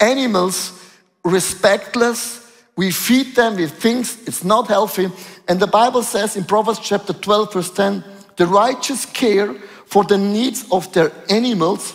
animals 0.00 0.80
respectless. 1.24 2.38
We 2.76 2.90
feed 2.90 3.34
them 3.34 3.56
with 3.56 3.72
things, 3.72 4.16
it's 4.26 4.44
not 4.44 4.68
healthy. 4.68 5.10
And 5.48 5.60
the 5.60 5.66
Bible 5.66 6.02
says 6.02 6.36
in 6.36 6.44
Proverbs 6.44 6.78
chapter 6.78 7.12
12, 7.12 7.52
verse 7.52 7.70
10, 7.70 8.04
the 8.36 8.46
righteous 8.46 9.04
care 9.04 9.52
for 9.84 10.04
the 10.04 10.16
needs 10.16 10.64
of 10.70 10.90
their 10.92 11.12
animals, 11.28 11.94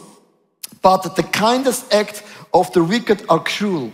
but 0.81 1.15
the 1.15 1.23
kindest 1.23 1.91
act 1.93 2.23
of 2.53 2.71
the 2.73 2.83
wicked 2.83 3.23
are 3.29 3.43
cruel. 3.43 3.91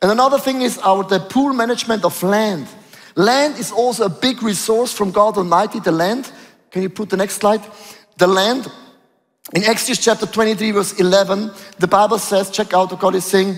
And 0.00 0.10
another 0.10 0.38
thing 0.38 0.62
is 0.62 0.78
our 0.78 1.02
the 1.02 1.18
poor 1.18 1.52
management 1.52 2.04
of 2.04 2.22
land. 2.22 2.68
Land 3.16 3.58
is 3.58 3.72
also 3.72 4.04
a 4.04 4.08
big 4.08 4.42
resource 4.42 4.92
from 4.92 5.10
God 5.10 5.36
Almighty, 5.36 5.80
the 5.80 5.92
land. 5.92 6.30
Can 6.72 6.82
you 6.82 6.88
put 6.88 7.10
the 7.10 7.16
next 7.16 7.34
slide? 7.34 7.62
The 8.16 8.26
land. 8.26 8.66
In 9.54 9.62
Exodus 9.64 10.02
chapter 10.02 10.26
23, 10.26 10.70
verse 10.70 10.98
11, 10.98 11.50
the 11.78 11.86
Bible 11.86 12.18
says, 12.18 12.50
check 12.50 12.72
out 12.72 12.90
what 12.90 13.00
God 13.00 13.14
is 13.14 13.24
saying, 13.24 13.56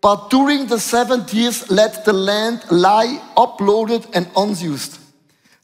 but 0.00 0.30
during 0.30 0.66
the 0.66 0.78
seven 0.78 1.24
years, 1.30 1.70
let 1.70 2.04
the 2.04 2.12
land 2.12 2.64
lie 2.70 3.20
uploaded 3.36 4.08
and 4.14 4.28
unused. 4.36 4.98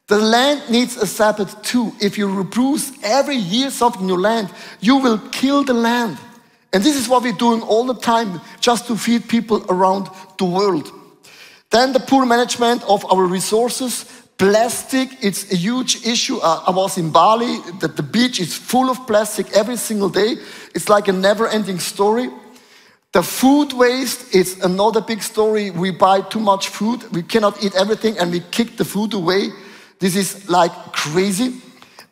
The 0.07 0.19
land 0.19 0.71
needs 0.71 0.97
a 0.97 1.07
Sabbath 1.07 1.61
too. 1.63 1.93
If 2.01 2.19
you 2.19 2.29
reproduce 2.29 2.93
every 3.03 3.37
year 3.37 3.71
something 3.71 4.03
in 4.03 4.09
your 4.09 4.21
land, 4.21 4.51
you 4.81 4.97
will 4.97 5.19
kill 5.31 5.65
the 5.65 5.75
land. 5.75 6.19
And 6.73 6.83
this 6.83 6.97
is 6.97 7.09
what 7.09 7.23
we're 7.23 7.33
doing 7.33 7.63
all 7.63 7.87
the 7.87 7.95
time 7.95 8.41
just 8.61 8.87
to 8.89 8.97
feed 8.97 9.29
people 9.29 9.65
around 9.69 10.09
the 10.39 10.45
world. 10.45 10.93
Then 11.71 11.93
the 11.93 12.01
poor 12.01 12.27
management 12.27 12.83
of 12.85 13.05
our 13.11 13.25
resources. 13.25 14.05
Plastic, 14.37 15.11
it's 15.23 15.53
a 15.53 15.57
huge 15.57 16.05
issue. 16.05 16.38
Uh, 16.38 16.64
I 16.66 16.73
was 16.73 16.99
in 16.99 17.11
Bali, 17.11 17.59
that 17.81 17.97
the 17.97 18.03
beach 18.03 18.40
is 18.40 18.57
full 18.57 18.90
of 18.90 19.07
plastic 19.07 19.53
every 19.53 19.77
single 19.77 20.09
day. 20.09 20.37
It's 20.75 20.88
like 20.88 21.07
a 21.07 21.12
never 21.12 21.47
ending 21.47 21.79
story. 21.79 22.31
The 23.12 23.23
food 23.23 23.73
waste 23.73 24.35
is 24.35 24.61
another 24.64 25.01
big 25.01 25.23
story. 25.23 25.70
We 25.70 25.92
buy 25.92 26.23
too 26.23 26.40
much 26.40 26.68
food, 26.68 27.05
we 27.12 27.23
cannot 27.23 27.62
eat 27.62 27.77
everything, 27.77 28.18
and 28.18 28.33
we 28.33 28.40
kick 28.51 28.77
the 28.77 28.85
food 28.85 29.14
away. 29.14 29.51
This 30.01 30.16
is 30.16 30.49
like 30.49 30.73
crazy. 30.92 31.55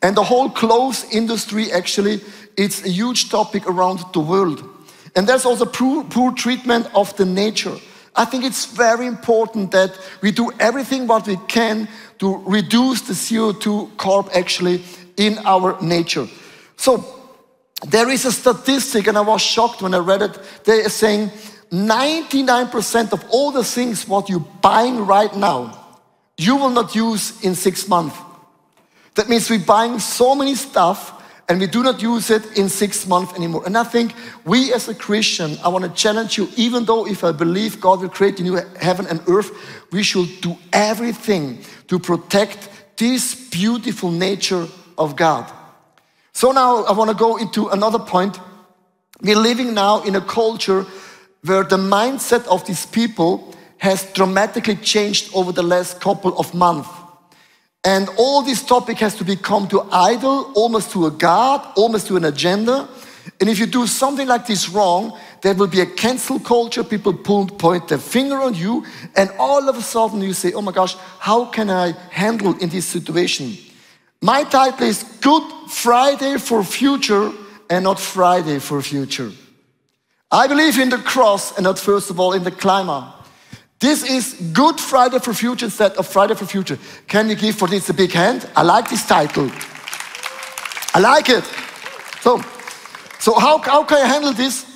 And 0.00 0.16
the 0.16 0.22
whole 0.22 0.48
clothes 0.48 1.04
industry, 1.10 1.72
actually, 1.72 2.20
it's 2.56 2.84
a 2.84 2.88
huge 2.88 3.30
topic 3.30 3.66
around 3.66 3.98
the 4.12 4.20
world. 4.20 4.62
And 5.16 5.28
there's 5.28 5.44
also 5.44 5.64
poor, 5.64 6.04
poor 6.04 6.30
treatment 6.32 6.88
of 6.94 7.16
the 7.16 7.24
nature. 7.24 7.76
I 8.14 8.24
think 8.24 8.44
it's 8.44 8.66
very 8.66 9.06
important 9.06 9.70
that 9.70 9.98
we 10.20 10.32
do 10.32 10.52
everything 10.60 11.06
what 11.06 11.26
we 11.26 11.36
can 11.48 11.88
to 12.22 12.42
reduce 12.46 13.02
the 13.02 13.14
CO2 13.14 13.96
carb 13.96 14.30
actually 14.32 14.82
in 15.16 15.38
our 15.44 15.76
nature. 15.82 16.26
So 16.76 17.04
there 17.86 18.08
is 18.08 18.24
a 18.24 18.32
statistic, 18.32 19.08
and 19.08 19.18
I 19.18 19.22
was 19.22 19.42
shocked 19.42 19.82
when 19.82 19.92
I 19.94 19.98
read 19.98 20.22
it. 20.22 20.38
They 20.64 20.84
are 20.84 20.88
saying 20.88 21.30
99% 21.70 23.12
of 23.12 23.24
all 23.30 23.50
the 23.50 23.64
things 23.64 24.06
what 24.06 24.28
you're 24.28 24.48
buying 24.62 25.04
right 25.04 25.34
now 25.36 25.82
you 26.38 26.56
will 26.56 26.70
not 26.70 26.94
use 26.94 27.42
in 27.44 27.54
six 27.54 27.88
months. 27.88 28.16
That 29.14 29.28
means 29.28 29.50
we're 29.50 29.58
buying 29.58 29.98
so 29.98 30.34
many 30.34 30.54
stuff 30.54 31.22
and 31.48 31.60
we 31.60 31.66
do 31.66 31.82
not 31.82 32.00
use 32.00 32.30
it 32.30 32.56
in 32.56 32.68
six 32.68 33.06
months 33.06 33.34
anymore. 33.34 33.62
And 33.66 33.76
I 33.76 33.84
think 33.84 34.14
we 34.44 34.72
as 34.72 34.88
a 34.88 34.94
Christian, 34.94 35.58
I 35.62 35.68
want 35.68 35.84
to 35.84 35.90
challenge 35.90 36.38
you, 36.38 36.48
even 36.56 36.84
though 36.84 37.06
if 37.06 37.24
I 37.24 37.32
believe 37.32 37.80
God 37.80 38.00
will 38.00 38.08
create 38.08 38.40
a 38.40 38.42
new 38.42 38.58
heaven 38.80 39.06
and 39.06 39.20
earth, 39.28 39.50
we 39.92 40.02
should 40.02 40.40
do 40.40 40.56
everything 40.72 41.58
to 41.92 41.98
protect 41.98 42.70
this 42.96 43.34
beautiful 43.50 44.10
nature 44.10 44.66
of 44.96 45.14
God. 45.14 45.44
So 46.32 46.50
now 46.50 46.84
I 46.84 46.92
want 46.92 47.10
to 47.10 47.14
go 47.14 47.36
into 47.36 47.68
another 47.68 47.98
point. 47.98 48.40
We're 49.20 49.36
living 49.36 49.74
now 49.74 50.02
in 50.02 50.16
a 50.16 50.22
culture 50.22 50.86
where 51.44 51.64
the 51.64 51.76
mindset 51.76 52.46
of 52.46 52.64
these 52.64 52.86
people 52.86 53.54
has 53.76 54.10
dramatically 54.14 54.76
changed 54.76 55.34
over 55.34 55.52
the 55.52 55.62
last 55.62 56.00
couple 56.00 56.34
of 56.38 56.54
months. 56.54 56.88
And 57.84 58.08
all 58.16 58.40
this 58.40 58.62
topic 58.64 58.96
has 59.00 59.14
to 59.16 59.24
become 59.24 59.68
to 59.68 59.82
idol, 59.92 60.50
almost 60.54 60.92
to 60.92 61.04
a 61.04 61.10
God, 61.10 61.60
almost 61.76 62.06
to 62.06 62.16
an 62.16 62.24
agenda. 62.24 62.88
And 63.38 63.50
if 63.50 63.58
you 63.58 63.66
do 63.66 63.86
something 63.86 64.26
like 64.26 64.46
this 64.46 64.70
wrong, 64.70 65.18
there 65.42 65.54
will 65.54 65.66
be 65.66 65.80
a 65.80 65.86
cancel 65.86 66.38
culture. 66.38 66.84
People 66.84 67.12
pull, 67.12 67.46
point 67.46 67.88
their 67.88 67.98
finger 67.98 68.36
on 68.40 68.54
you, 68.54 68.84
and 69.16 69.30
all 69.38 69.68
of 69.68 69.76
a 69.76 69.82
sudden 69.82 70.20
you 70.22 70.32
say, 70.32 70.52
Oh 70.52 70.62
my 70.62 70.72
gosh, 70.72 70.96
how 71.18 71.46
can 71.46 71.68
I 71.68 71.92
handle 72.10 72.56
in 72.58 72.68
this 72.68 72.86
situation? 72.86 73.56
My 74.20 74.44
title 74.44 74.86
is 74.86 75.02
Good 75.20 75.42
Friday 75.68 76.38
for 76.38 76.62
Future 76.62 77.32
and 77.68 77.84
not 77.84 77.98
Friday 77.98 78.60
for 78.60 78.80
Future. 78.80 79.32
I 80.30 80.46
believe 80.46 80.78
in 80.78 80.88
the 80.88 80.98
cross 80.98 81.56
and 81.56 81.64
not, 81.64 81.78
first 81.78 82.08
of 82.08 82.20
all, 82.20 82.32
in 82.32 82.44
the 82.44 82.52
climber. 82.52 83.12
This 83.80 84.08
is 84.08 84.34
Good 84.52 84.78
Friday 84.78 85.18
for 85.18 85.34
Future 85.34 85.66
instead 85.66 85.92
of 85.94 86.06
Friday 86.06 86.34
for 86.34 86.46
Future. 86.46 86.78
Can 87.08 87.28
you 87.28 87.34
give 87.34 87.56
for 87.56 87.66
this 87.66 87.88
a 87.88 87.94
big 87.94 88.12
hand? 88.12 88.48
I 88.54 88.62
like 88.62 88.88
this 88.88 89.04
title. 89.04 89.50
I 90.94 91.00
like 91.00 91.28
it. 91.28 91.44
So, 92.20 92.40
so 93.18 93.34
how, 93.34 93.58
how 93.58 93.82
can 93.82 93.98
I 93.98 94.06
handle 94.06 94.32
this? 94.32 94.71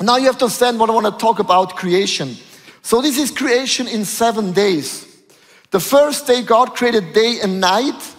Now 0.00 0.16
you 0.16 0.26
have 0.26 0.38
to 0.38 0.46
understand 0.46 0.80
what 0.80 0.88
I 0.88 0.92
want 0.94 1.06
to 1.06 1.12
talk 1.12 1.38
about 1.38 1.76
creation. 1.76 2.36
So 2.82 3.02
this 3.02 3.18
is 3.18 3.30
creation 3.30 3.86
in 3.86 4.04
seven 4.04 4.52
days. 4.52 5.06
The 5.70 5.80
first 5.80 6.26
day 6.26 6.42
God 6.42 6.74
created 6.74 7.12
day 7.12 7.40
and 7.42 7.60
night. 7.60 8.14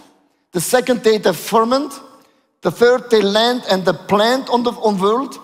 The 0.51 0.61
second 0.61 1.03
day 1.03 1.17
the 1.17 1.33
firmament. 1.33 1.93
The 2.61 2.71
third 2.71 3.09
day, 3.09 3.21
land 3.21 3.63
and 3.71 3.83
the 3.83 3.93
plant 3.93 4.49
on 4.49 4.61
the 4.61 4.71
on 4.71 4.99
world. 4.99 5.39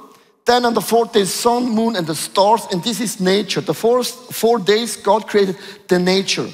Then 0.45 0.65
on 0.65 0.75
the 0.75 0.81
fourth 0.81 1.13
day, 1.13 1.25
sun, 1.25 1.69
moon, 1.69 1.95
and 1.95 2.05
the 2.05 2.15
stars. 2.15 2.67
And 2.71 2.83
this 2.83 3.01
is 3.01 3.19
nature. 3.19 3.59
The 3.59 3.73
first 3.73 4.31
four 4.31 4.59
days, 4.59 4.95
God 4.95 5.27
created 5.27 5.57
the 5.87 5.99
nature. 5.99 6.47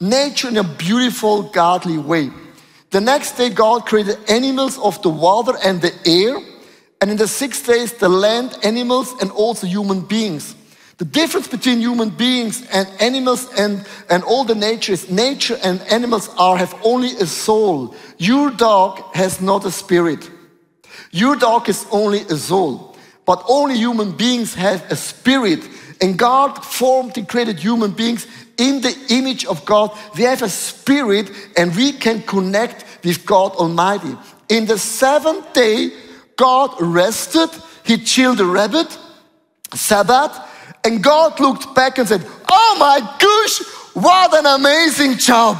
Nature 0.00 0.48
in 0.48 0.56
a 0.56 0.64
beautiful, 0.64 1.42
godly 1.42 1.98
way. 1.98 2.30
The 2.90 3.00
next 3.00 3.32
day, 3.32 3.50
God 3.50 3.84
created 3.86 4.18
animals 4.30 4.78
of 4.78 5.02
the 5.02 5.10
water 5.10 5.58
and 5.62 5.82
the 5.82 5.92
air. 6.06 6.38
And 7.00 7.10
in 7.10 7.16
the 7.16 7.28
six 7.28 7.62
days, 7.62 7.92
the 7.92 8.08
land, 8.08 8.58
animals, 8.64 9.14
and 9.20 9.30
also 9.30 9.66
human 9.66 10.00
beings. 10.00 10.56
The 10.98 11.04
difference 11.04 11.46
between 11.46 11.78
human 11.78 12.10
beings 12.10 12.66
and 12.72 12.88
animals 13.00 13.48
and, 13.56 13.86
and 14.10 14.24
all 14.24 14.42
the 14.42 14.56
nature 14.56 14.92
is 14.92 15.08
nature 15.08 15.56
and 15.62 15.80
animals 15.82 16.28
are 16.36 16.56
have 16.56 16.74
only 16.82 17.10
a 17.20 17.26
soul. 17.26 17.94
Your 18.18 18.50
dog 18.50 19.14
has 19.14 19.40
not 19.40 19.64
a 19.64 19.70
spirit. 19.70 20.28
Your 21.12 21.36
dog 21.36 21.68
is 21.68 21.86
only 21.92 22.22
a 22.22 22.36
soul. 22.36 22.96
But 23.26 23.44
only 23.48 23.76
human 23.76 24.10
beings 24.10 24.54
have 24.54 24.90
a 24.90 24.96
spirit. 24.96 25.60
And 26.00 26.18
God 26.18 26.64
formed 26.64 27.16
and 27.16 27.28
created 27.28 27.60
human 27.60 27.92
beings 27.92 28.26
in 28.56 28.80
the 28.80 28.96
image 29.10 29.44
of 29.44 29.64
God. 29.64 29.96
We 30.16 30.24
have 30.24 30.42
a 30.42 30.48
spirit 30.48 31.30
and 31.56 31.76
we 31.76 31.92
can 31.92 32.22
connect 32.22 32.84
with 33.04 33.24
God 33.24 33.52
Almighty. 33.52 34.16
In 34.48 34.66
the 34.66 34.78
seventh 34.78 35.52
day, 35.52 35.92
God 36.38 36.74
rested. 36.80 37.50
He 37.84 37.98
chilled 37.98 38.38
the 38.38 38.46
rabbit, 38.46 38.96
Sabbath, 39.74 40.38
and 40.84 41.02
God 41.02 41.38
looked 41.40 41.74
back 41.74 41.98
and 41.98 42.08
said, 42.08 42.24
Oh 42.48 42.76
my 42.78 43.00
gosh, 43.18 43.66
what 43.94 44.34
an 44.34 44.46
amazing 44.46 45.18
job. 45.18 45.56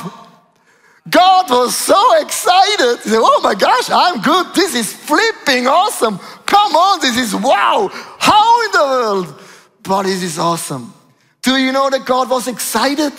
God 1.11 1.51
was 1.51 1.77
so 1.77 2.21
excited. 2.21 3.01
He 3.03 3.11
said, 3.11 3.21
Oh 3.21 3.41
my 3.43 3.55
gosh, 3.55 3.91
I'm 3.91 4.23
good. 4.23 4.55
This 4.55 4.75
is 4.75 4.93
flipping 4.93 5.67
awesome. 5.67 6.19
Come 6.47 6.77
on, 6.77 7.01
this 7.01 7.17
is 7.19 7.35
wow. 7.35 7.91
How 8.19 8.65
in 8.65 8.73
the 8.73 8.79
world? 8.79 9.43
But 9.83 10.05
this 10.05 10.23
is 10.23 10.39
awesome. 10.39 10.95
Do 11.43 11.57
you 11.57 11.73
know 11.73 11.91
that 11.91 12.05
God 12.05 12.31
was 12.31 12.47
excited? 12.47 13.13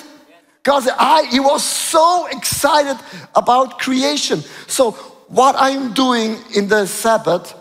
God 0.63 0.83
said, 0.83 0.93
I, 0.97 1.25
he 1.31 1.39
was 1.39 1.63
so 1.63 2.27
excited 2.27 2.97
about 3.33 3.79
creation. 3.79 4.43
So, 4.67 4.91
what 5.29 5.55
I'm 5.57 5.93
doing 5.93 6.37
in 6.55 6.67
the 6.67 6.85
Sabbath, 6.85 7.53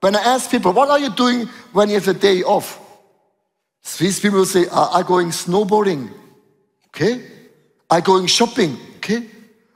when 0.00 0.16
I 0.16 0.20
ask 0.20 0.50
people, 0.50 0.72
what 0.72 0.90
are 0.90 0.98
you 0.98 1.10
doing 1.10 1.46
when 1.72 1.88
you 1.88 1.94
have 1.94 2.08
a 2.08 2.14
day 2.14 2.42
off? 2.42 2.78
Swiss 3.82 4.20
people 4.20 4.44
say, 4.44 4.66
I'm 4.72 5.06
going 5.06 5.28
snowboarding. 5.28 6.10
Okay. 6.88 7.24
I'm 7.90 8.02
going 8.02 8.26
shopping. 8.26 8.76
Okay. 8.96 9.26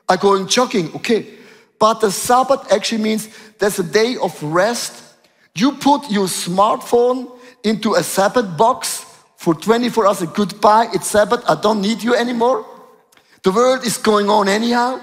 I'm 0.08 0.18
going 0.18 0.48
jogging. 0.48 0.94
Okay. 0.96 1.26
But 1.78 2.00
the 2.00 2.10
Sabbath 2.10 2.70
actually 2.72 3.02
means 3.02 3.28
there's 3.58 3.78
a 3.78 3.84
day 3.84 4.16
of 4.16 4.42
rest. 4.42 5.02
You 5.54 5.72
put 5.72 6.10
your 6.10 6.26
smartphone 6.26 7.30
into 7.62 7.94
a 7.94 8.02
Sabbath 8.02 8.56
box 8.56 9.04
for 9.36 9.54
24 9.54 10.06
hours. 10.06 10.22
Goodbye. 10.34 10.88
It's 10.92 11.06
Sabbath. 11.06 11.44
I 11.48 11.60
don't 11.60 11.80
need 11.80 12.02
you 12.02 12.14
anymore. 12.14 12.66
The 13.42 13.52
world 13.52 13.84
is 13.84 13.96
going 13.96 14.28
on 14.28 14.48
anyhow. 14.48 15.00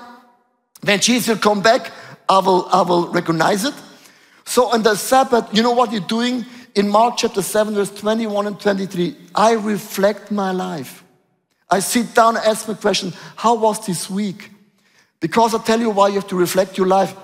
When 0.82 1.00
Jesus 1.00 1.30
will 1.30 1.38
come 1.38 1.62
back, 1.62 1.92
I 2.28 2.40
will, 2.40 2.68
I 2.72 2.82
will 2.82 3.08
recognize 3.10 3.66
it. 3.66 3.74
So 4.46 4.72
on 4.72 4.84
the 4.84 4.96
Sabbath, 4.96 5.48
you 5.54 5.64
know 5.64 5.72
what 5.72 5.92
you're 5.92 6.02
doing? 6.02 6.46
in 6.76 6.90
Mark 6.90 7.16
chapter 7.18 7.42
7, 7.42 7.74
verse 7.74 7.90
21 7.90 8.48
and 8.48 8.60
23, 8.60 9.16
I 9.34 9.54
reflect 9.54 10.30
my 10.30 10.52
life. 10.52 11.04
I 11.70 11.80
sit 11.80 12.14
down 12.14 12.36
and 12.36 12.46
ask 12.46 12.68
my 12.68 12.74
question, 12.74 13.14
how 13.38 13.56
was 13.56 13.86
this 13.86 14.10
week? 14.10 14.52
Because 15.22 15.56
I 15.56 15.64
tell 15.64 15.80
you 15.80 15.90
why 15.90 16.10
you 16.10 16.16
have 16.16 16.28
to 16.28 16.36
reflect 16.36 16.78
your 16.78 16.88
life. 16.88 17.16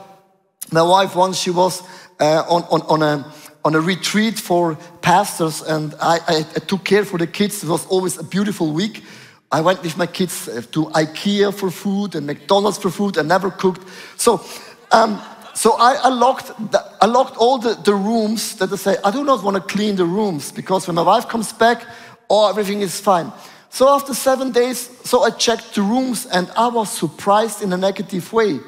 My 0.71 0.81
wife 0.81 1.15
once, 1.15 1.37
she 1.37 1.51
was 1.51 1.83
uh, 2.19 2.43
on, 2.49 2.63
on, 2.63 2.81
on, 2.83 3.03
a, 3.03 3.31
on 3.65 3.75
a 3.75 3.81
retreat 3.81 4.39
for 4.39 4.75
pastors 5.01 5.61
and 5.61 5.93
I, 5.99 6.19
I, 6.27 6.37
I 6.37 6.59
took 6.59 6.85
care 6.85 7.03
for 7.03 7.17
the 7.19 7.27
kids. 7.27 7.61
It 7.61 7.69
was 7.69 7.85
always 7.87 8.17
a 8.17 8.23
beautiful 8.23 8.71
week. 8.71 9.03
I 9.51 9.59
went 9.59 9.83
with 9.83 9.97
my 9.97 10.07
kids 10.07 10.47
uh, 10.47 10.61
to 10.71 10.85
IKEA 10.85 11.53
for 11.53 11.69
food 11.69 12.15
and 12.15 12.25
McDonald's 12.25 12.77
for 12.77 12.89
food. 12.89 13.17
I 13.17 13.23
never 13.23 13.51
cooked. 13.51 13.85
So 14.15 14.45
um, 14.91 15.21
so 15.53 15.73
I, 15.73 15.93
I 15.95 16.09
locked, 16.09 16.47
the, 16.71 17.37
all 17.37 17.57
the, 17.57 17.75
the 17.75 17.93
rooms 17.93 18.55
that 18.55 18.71
I 18.71 18.75
say, 18.75 18.97
I 19.03 19.11
do 19.11 19.23
not 19.23 19.43
want 19.43 19.55
to 19.55 19.61
clean 19.61 19.95
the 19.95 20.05
rooms 20.05 20.51
because 20.51 20.87
when 20.87 20.95
my 20.95 21.01
wife 21.01 21.27
comes 21.27 21.53
back, 21.53 21.85
oh, 22.29 22.49
everything 22.49 22.81
is 22.81 22.99
fine. 22.99 23.31
So 23.69 23.87
after 23.89 24.13
seven 24.13 24.51
days, 24.51 24.89
so 25.03 25.23
I 25.23 25.29
checked 25.29 25.75
the 25.75 25.81
rooms 25.81 26.25
and 26.25 26.49
I 26.57 26.67
was 26.67 26.91
surprised 26.91 27.61
in 27.61 27.71
a 27.73 27.77
negative 27.77 28.31
way. 28.33 28.59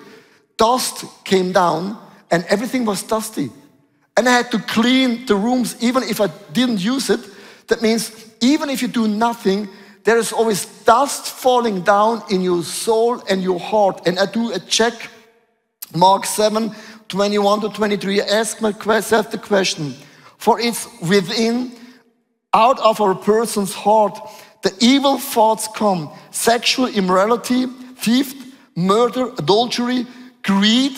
Dust 0.57 1.05
came 1.23 1.51
down 1.51 1.97
and 2.31 2.45
everything 2.45 2.85
was 2.85 3.03
dusty. 3.03 3.49
And 4.15 4.29
I 4.29 4.31
had 4.31 4.51
to 4.51 4.59
clean 4.59 5.25
the 5.25 5.35
rooms 5.35 5.75
even 5.81 6.03
if 6.03 6.21
I 6.21 6.27
didn't 6.51 6.79
use 6.79 7.09
it. 7.09 7.19
That 7.67 7.81
means 7.81 8.11
even 8.41 8.69
if 8.69 8.81
you 8.81 8.87
do 8.87 9.07
nothing, 9.07 9.67
there 10.03 10.17
is 10.17 10.31
always 10.31 10.65
dust 10.83 11.27
falling 11.27 11.81
down 11.81 12.23
in 12.29 12.41
your 12.41 12.63
soul 12.63 13.23
and 13.29 13.41
your 13.41 13.59
heart. 13.59 14.05
And 14.05 14.19
I 14.19 14.25
do 14.25 14.51
a 14.51 14.59
check 14.59 14.93
Mark 15.95 16.25
7 16.25 16.71
21 17.09 17.61
to 17.61 17.69
23, 17.69 18.21
ask 18.21 18.59
myself 18.61 19.29
the 19.29 19.37
question 19.37 19.93
For 20.37 20.59
it's 20.59 20.87
within, 21.01 21.71
out 22.53 22.79
of 22.79 22.99
our 23.01 23.13
person's 23.13 23.73
heart, 23.73 24.17
the 24.63 24.73
evil 24.79 25.19
thoughts 25.19 25.67
come 25.75 26.09
sexual 26.31 26.87
immorality, 26.87 27.67
theft, 27.97 28.35
murder, 28.75 29.31
adultery, 29.37 30.07
greed, 30.41 30.93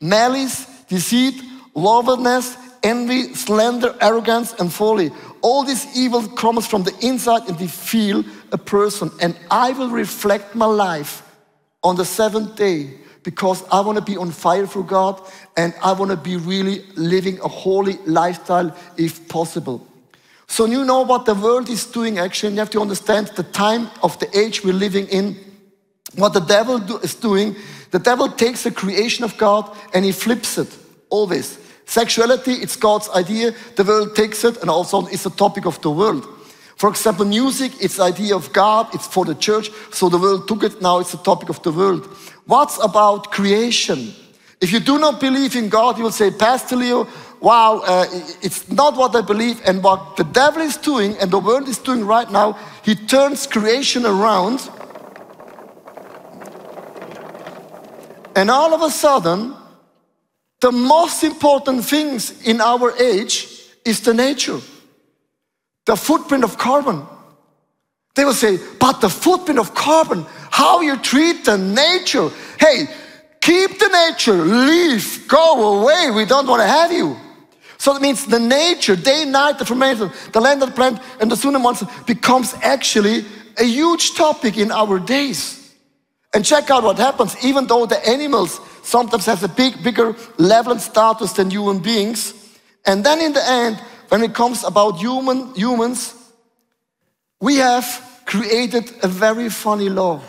malice, 0.00 0.66
deceit, 0.88 1.42
lawlessness, 1.74 2.56
envy, 2.82 3.34
slander, 3.34 3.94
arrogance, 4.00 4.54
and 4.60 4.72
folly. 4.72 5.10
All 5.42 5.64
this 5.64 5.96
evil 5.96 6.22
comes 6.28 6.66
from 6.66 6.84
the 6.84 6.94
inside 7.00 7.48
and 7.48 7.58
defile 7.58 8.24
a 8.52 8.58
person. 8.58 9.10
And 9.20 9.36
I 9.50 9.72
will 9.72 9.90
reflect 9.90 10.54
my 10.54 10.66
life 10.66 11.22
on 11.82 11.96
the 11.96 12.04
seventh 12.04 12.56
day 12.56 12.98
because 13.26 13.64
I 13.72 13.80
want 13.80 13.98
to 13.98 14.04
be 14.04 14.16
on 14.16 14.30
fire 14.30 14.68
for 14.68 14.84
God 14.84 15.20
and 15.56 15.74
I 15.82 15.92
want 15.94 16.12
to 16.12 16.16
be 16.16 16.36
really 16.36 16.84
living 16.94 17.40
a 17.40 17.48
holy 17.48 17.94
lifestyle 18.06 18.72
if 18.96 19.26
possible. 19.26 19.84
So 20.46 20.64
you 20.64 20.84
know 20.84 21.00
what 21.02 21.24
the 21.24 21.34
world 21.34 21.68
is 21.68 21.84
doing 21.86 22.18
actually, 22.18 22.50
and 22.50 22.56
you 22.56 22.60
have 22.60 22.70
to 22.70 22.80
understand 22.80 23.32
the 23.34 23.42
time 23.42 23.90
of 24.04 24.16
the 24.20 24.28
age 24.38 24.62
we're 24.62 24.74
living 24.74 25.08
in. 25.08 25.36
What 26.14 26.34
the 26.34 26.40
devil 26.40 26.78
do, 26.78 26.98
is 26.98 27.16
doing, 27.16 27.56
the 27.90 27.98
devil 27.98 28.28
takes 28.28 28.62
the 28.62 28.70
creation 28.70 29.24
of 29.24 29.36
God 29.38 29.76
and 29.92 30.04
he 30.04 30.12
flips 30.12 30.56
it, 30.56 30.68
always. 31.10 31.58
Sexuality, 31.84 32.52
it's 32.52 32.76
God's 32.76 33.10
idea, 33.10 33.52
the 33.74 33.82
world 33.82 34.14
takes 34.14 34.44
it 34.44 34.56
and 34.58 34.70
also 34.70 35.06
it's 35.06 35.26
a 35.26 35.30
topic 35.30 35.66
of 35.66 35.82
the 35.82 35.90
world. 35.90 36.24
For 36.76 36.90
example, 36.90 37.24
music, 37.24 37.72
it's 37.80 37.96
the 37.96 38.04
idea 38.04 38.36
of 38.36 38.52
God, 38.52 38.94
it's 38.94 39.06
for 39.06 39.24
the 39.24 39.34
church, 39.34 39.70
so 39.92 40.08
the 40.08 40.18
world 40.18 40.46
took 40.46 40.62
it, 40.62 40.82
now 40.82 41.00
it's 41.00 41.12
the 41.12 41.18
topic 41.18 41.48
of 41.48 41.62
the 41.62 41.72
world. 41.72 42.06
What's 42.46 42.78
about 42.82 43.32
creation? 43.32 44.12
If 44.60 44.72
you 44.72 44.80
do 44.80 44.98
not 44.98 45.20
believe 45.20 45.56
in 45.56 45.68
God, 45.68 45.98
you 45.98 46.04
will 46.04 46.12
say, 46.12 46.30
Pastor 46.30 46.76
Leo, 46.76 47.08
wow, 47.40 47.82
uh, 47.84 48.06
it's 48.40 48.70
not 48.70 48.96
what 48.96 49.14
I 49.14 49.20
believe. 49.20 49.60
And 49.66 49.82
what 49.82 50.16
the 50.16 50.24
devil 50.24 50.62
is 50.62 50.76
doing 50.76 51.16
and 51.18 51.30
the 51.30 51.40
world 51.40 51.68
is 51.68 51.78
doing 51.78 52.06
right 52.06 52.30
now, 52.30 52.52
he 52.82 52.94
turns 52.94 53.46
creation 53.46 54.06
around. 54.06 54.70
And 58.36 58.50
all 58.50 58.72
of 58.72 58.82
a 58.82 58.90
sudden, 58.90 59.54
the 60.60 60.70
most 60.70 61.24
important 61.24 61.84
things 61.84 62.46
in 62.46 62.60
our 62.60 62.96
age 62.96 63.48
is 63.84 64.00
the 64.00 64.14
nature, 64.14 64.60
the 65.84 65.96
footprint 65.96 66.44
of 66.44 66.58
carbon. 66.58 67.06
They 68.16 68.24
will 68.24 68.34
say, 68.34 68.58
but 68.80 69.00
the 69.00 69.10
footprint 69.10 69.60
of 69.60 69.74
carbon, 69.74 70.24
how 70.50 70.80
you 70.80 70.96
treat 70.96 71.44
the 71.44 71.58
nature. 71.58 72.30
Hey, 72.58 72.86
keep 73.42 73.78
the 73.78 74.10
nature, 74.10 74.32
leave, 74.32 75.28
go 75.28 75.82
away. 75.82 76.10
We 76.10 76.24
don't 76.24 76.46
want 76.46 76.62
to 76.62 76.66
have 76.66 76.90
you. 76.90 77.16
So 77.76 77.92
that 77.92 78.00
means 78.00 78.24
the 78.24 78.40
nature, 78.40 78.96
day, 78.96 79.26
night, 79.26 79.58
the 79.58 79.66
formation, 79.66 80.10
the 80.32 80.40
land 80.40 80.62
of 80.62 80.70
the 80.70 80.74
plant, 80.74 80.98
and 81.20 81.30
the 81.30 81.36
sooner 81.36 81.58
months 81.58 81.84
becomes 82.04 82.54
actually 82.62 83.26
a 83.58 83.64
huge 83.64 84.14
topic 84.14 84.56
in 84.56 84.72
our 84.72 84.98
days. 84.98 85.74
And 86.34 86.42
check 86.42 86.70
out 86.70 86.84
what 86.84 86.96
happens, 86.96 87.36
even 87.44 87.66
though 87.66 87.84
the 87.84 88.04
animals 88.08 88.60
sometimes 88.82 89.26
have 89.26 89.44
a 89.44 89.48
big, 89.48 89.82
bigger 89.84 90.16
level 90.38 90.72
and 90.72 90.80
status 90.80 91.34
than 91.34 91.50
human 91.50 91.80
beings. 91.80 92.32
And 92.86 93.04
then 93.04 93.20
in 93.20 93.34
the 93.34 93.46
end, 93.46 93.76
when 94.08 94.22
it 94.22 94.32
comes 94.32 94.64
about 94.64 94.96
human 94.96 95.54
humans, 95.54 96.14
we 97.40 97.56
have 97.56 98.22
created 98.24 98.92
a 99.02 99.08
very 99.08 99.48
funny 99.48 99.88
law. 99.88 100.20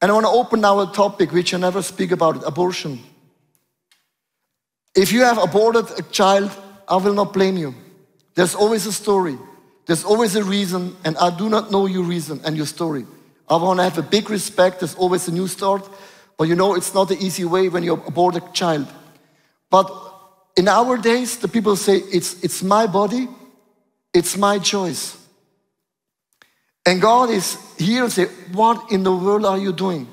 And 0.00 0.10
I 0.10 0.14
want 0.14 0.26
to 0.26 0.32
open 0.32 0.60
now 0.60 0.80
a 0.80 0.92
topic 0.92 1.32
which 1.32 1.54
I 1.54 1.58
never 1.58 1.80
speak 1.80 2.10
about 2.10 2.46
abortion. 2.46 3.00
If 4.94 5.12
you 5.12 5.22
have 5.22 5.38
aborted 5.38 5.86
a 5.98 6.02
child, 6.02 6.50
I 6.88 6.96
will 6.96 7.14
not 7.14 7.32
blame 7.32 7.56
you. 7.56 7.74
There's 8.34 8.54
always 8.54 8.86
a 8.86 8.92
story, 8.92 9.38
there's 9.86 10.04
always 10.04 10.36
a 10.36 10.44
reason, 10.44 10.96
and 11.04 11.16
I 11.18 11.36
do 11.36 11.48
not 11.48 11.70
know 11.70 11.86
your 11.86 12.02
reason 12.02 12.40
and 12.44 12.56
your 12.56 12.66
story. 12.66 13.06
I 13.48 13.56
want 13.56 13.78
to 13.78 13.84
have 13.84 13.98
a 13.98 14.02
big 14.02 14.30
respect, 14.30 14.80
there's 14.80 14.94
always 14.94 15.28
a 15.28 15.32
new 15.32 15.46
start, 15.46 15.88
but 16.38 16.48
you 16.48 16.54
know 16.54 16.74
it's 16.74 16.94
not 16.94 17.08
the 17.08 17.18
easy 17.18 17.44
way 17.44 17.68
when 17.68 17.82
you 17.82 17.94
abort 17.94 18.36
a 18.36 18.52
child. 18.52 18.86
But 19.70 19.90
in 20.56 20.68
our 20.68 20.96
days, 20.96 21.38
the 21.38 21.48
people 21.48 21.76
say, 21.76 21.96
it's, 21.96 22.42
it's 22.42 22.62
my 22.62 22.86
body, 22.86 23.28
it's 24.12 24.36
my 24.36 24.58
choice. 24.58 25.21
And 26.84 27.00
God 27.00 27.30
is 27.30 27.58
here 27.78 28.04
and 28.04 28.12
say, 28.12 28.26
What 28.52 28.90
in 28.90 29.02
the 29.02 29.14
world 29.14 29.44
are 29.44 29.58
you 29.58 29.72
doing? 29.72 30.08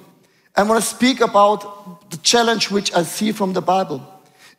I 0.55 0.63
want 0.63 0.82
to 0.84 0.88
speak 0.88 1.21
about 1.21 2.12
the 2.12 2.17
challenge 2.17 2.69
which 2.69 2.93
I 2.93 3.03
see 3.03 3.32
from 3.32 3.53
the 3.53 3.62
Bible. 3.62 4.05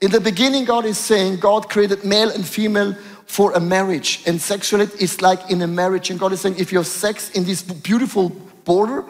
In 0.00 0.10
the 0.10 0.20
beginning, 0.20 0.64
God 0.64 0.86
is 0.86 0.98
saying 0.98 1.40
God 1.40 1.68
created 1.68 2.04
male 2.04 2.30
and 2.30 2.44
female 2.44 2.96
for 3.26 3.52
a 3.52 3.60
marriage, 3.60 4.22
and 4.26 4.40
sexuality 4.40 5.04
is 5.04 5.22
like 5.22 5.50
in 5.50 5.62
a 5.62 5.66
marriage. 5.66 6.10
And 6.10 6.18
God 6.18 6.32
is 6.32 6.40
saying, 6.40 6.56
if 6.58 6.72
you 6.72 6.78
have 6.78 6.86
sex 6.86 7.30
in 7.30 7.44
this 7.44 7.62
beautiful 7.62 8.30
border, 8.64 9.04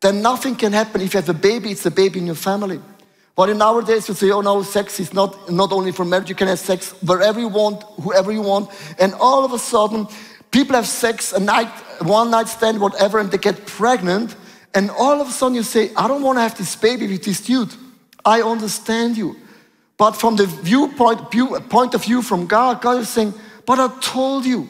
then 0.00 0.20
nothing 0.20 0.56
can 0.56 0.72
happen. 0.72 1.00
If 1.00 1.14
you 1.14 1.20
have 1.20 1.28
a 1.28 1.34
baby, 1.34 1.70
it's 1.70 1.86
a 1.86 1.90
baby 1.90 2.18
in 2.18 2.26
your 2.26 2.34
family. 2.34 2.80
But 3.36 3.50
in 3.50 3.60
our 3.60 3.82
days, 3.82 4.08
you 4.08 4.14
say, 4.14 4.30
oh 4.30 4.40
no, 4.40 4.62
sex 4.62 4.98
is 4.98 5.12
not, 5.12 5.52
not 5.52 5.70
only 5.70 5.92
for 5.92 6.04
marriage, 6.04 6.30
you 6.30 6.34
can 6.34 6.48
have 6.48 6.58
sex 6.58 6.92
wherever 7.02 7.38
you 7.38 7.48
want, 7.48 7.82
whoever 8.02 8.32
you 8.32 8.40
want. 8.40 8.70
And 8.98 9.12
all 9.14 9.44
of 9.44 9.52
a 9.52 9.58
sudden, 9.58 10.08
people 10.56 10.74
have 10.74 10.86
sex 10.86 11.34
a 11.34 11.38
night, 11.38 11.68
one 12.00 12.30
night 12.30 12.48
stand, 12.48 12.80
whatever, 12.80 13.18
and 13.18 13.30
they 13.30 13.36
get 13.36 13.66
pregnant. 13.66 14.34
And 14.72 14.90
all 14.90 15.20
of 15.20 15.28
a 15.28 15.30
sudden 15.30 15.54
you 15.54 15.62
say, 15.62 15.90
I 15.94 16.08
don't 16.08 16.22
want 16.22 16.38
to 16.38 16.40
have 16.40 16.56
this 16.56 16.74
baby 16.74 17.06
with 17.06 17.24
this 17.24 17.42
dude. 17.42 17.74
I 18.24 18.40
understand 18.40 19.18
you. 19.18 19.36
But 19.98 20.12
from 20.12 20.36
the 20.36 20.46
viewpoint 20.46 21.30
view, 21.30 21.60
point 21.68 21.94
of 21.94 22.02
view 22.04 22.22
from 22.22 22.46
God, 22.46 22.80
God 22.80 23.02
is 23.02 23.10
saying, 23.10 23.34
but 23.66 23.78
I 23.78 23.88
told 24.00 24.46
you, 24.46 24.66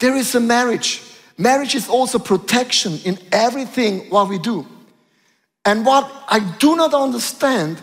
there 0.00 0.16
is 0.16 0.34
a 0.34 0.40
marriage. 0.40 1.00
Marriage 1.38 1.76
is 1.76 1.88
also 1.88 2.18
protection 2.18 2.98
in 3.04 3.16
everything 3.30 4.10
what 4.10 4.28
we 4.28 4.38
do. 4.38 4.66
And 5.64 5.86
what 5.86 6.10
I 6.26 6.40
do 6.58 6.74
not 6.74 6.94
understand 6.94 7.80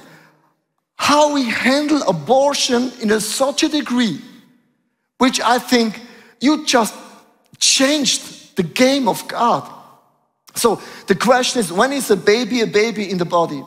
how 0.98 1.34
we 1.34 1.46
handle 1.46 2.02
abortion 2.06 2.92
in 3.02 3.12
a 3.12 3.22
such 3.22 3.64
a 3.64 3.70
degree, 3.70 4.20
which 5.20 5.40
I 5.40 5.58
think 5.58 6.02
you 6.42 6.66
just 6.66 6.94
changed 7.60 8.56
the 8.56 8.64
game 8.64 9.08
of 9.08 9.28
God. 9.28 9.70
So 10.56 10.82
the 11.08 11.16
question 11.16 11.60
is 11.60 11.72
when 11.72 11.94
is 11.94 12.10
a 12.12 12.18
baby 12.18 12.62
a 12.62 12.68
baby 12.68 13.10
in 13.10 13.18
the 13.18 13.26
body? 13.26 13.64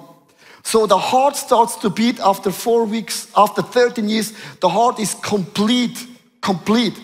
So 0.63 0.87
the 0.87 0.99
heart 0.99 1.37
starts 1.37 1.77
to 1.77 1.91
beat 1.91 2.21
after 2.21 2.51
four 2.51 2.85
weeks, 2.85 3.29
after 3.37 3.63
13 3.63 4.09
years, 4.09 4.33
the 4.61 4.69
heart 4.69 5.01
is 5.01 5.15
complete, 5.15 6.07
complete. 6.41 6.99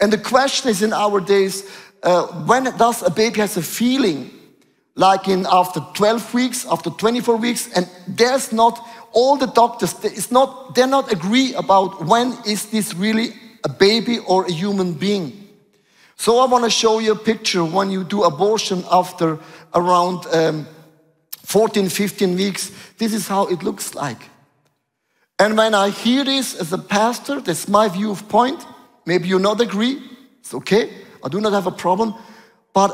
And 0.00 0.12
the 0.12 0.18
question 0.18 0.70
is 0.70 0.82
in 0.82 0.92
our 0.92 1.20
days, 1.20 1.68
uh, 2.02 2.26
when 2.44 2.64
does 2.76 3.02
a 3.02 3.10
baby 3.10 3.40
has 3.40 3.56
a 3.56 3.62
feeling? 3.62 4.30
Like 4.94 5.28
in 5.28 5.46
after 5.50 5.80
12 5.94 6.34
weeks, 6.34 6.66
after 6.66 6.90
24 6.90 7.36
weeks, 7.36 7.72
and 7.72 7.88
there's 8.06 8.52
not 8.52 8.84
all 9.12 9.36
the 9.36 9.46
doctors, 9.46 9.94
it's 10.04 10.30
not, 10.30 10.74
they're 10.74 10.86
not 10.86 11.12
agree 11.12 11.54
about 11.54 12.04
when 12.04 12.36
is 12.46 12.66
this 12.66 12.94
really 12.94 13.32
a 13.64 13.68
baby 13.68 14.18
or 14.18 14.44
a 14.44 14.52
human 14.52 14.92
being. 14.92 15.37
So 16.18 16.40
I 16.40 16.46
want 16.46 16.64
to 16.64 16.70
show 16.70 16.98
you 16.98 17.12
a 17.12 17.16
picture 17.16 17.64
when 17.64 17.92
you 17.92 18.02
do 18.02 18.24
abortion 18.24 18.84
after 18.90 19.38
around 19.72 20.26
um, 20.32 20.66
14, 21.44 21.88
15 21.88 22.34
weeks. 22.34 22.72
This 22.98 23.14
is 23.14 23.28
how 23.28 23.46
it 23.46 23.62
looks 23.62 23.94
like. 23.94 24.20
And 25.38 25.56
when 25.56 25.74
I 25.74 25.90
hear 25.90 26.24
this 26.24 26.56
as 26.56 26.72
a 26.72 26.78
pastor, 26.78 27.40
that's 27.40 27.68
my 27.68 27.88
view 27.88 28.10
of 28.10 28.28
point. 28.28 28.66
Maybe 29.06 29.28
you 29.28 29.38
not 29.38 29.60
agree. 29.60 30.02
It's 30.40 30.52
okay. 30.54 30.90
I 31.24 31.28
do 31.28 31.40
not 31.40 31.52
have 31.52 31.68
a 31.68 31.70
problem. 31.70 32.14
But 32.74 32.90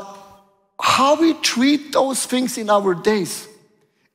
how 0.79 1.19
we 1.19 1.33
treat 1.33 1.93
those 1.93 2.27
things 2.27 2.59
in 2.59 2.69
our 2.69 2.93
days, 2.93 3.47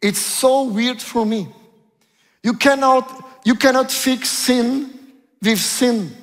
it's 0.01 0.21
so 0.21 0.63
weird 0.63 1.03
for 1.03 1.27
me. 1.27 1.49
You 2.45 2.55
cannot, 2.55 3.43
you 3.45 3.57
cannot 3.57 3.91
fix 3.91 4.29
sin 4.31 4.89
with 5.43 5.59
sin. 5.59 6.17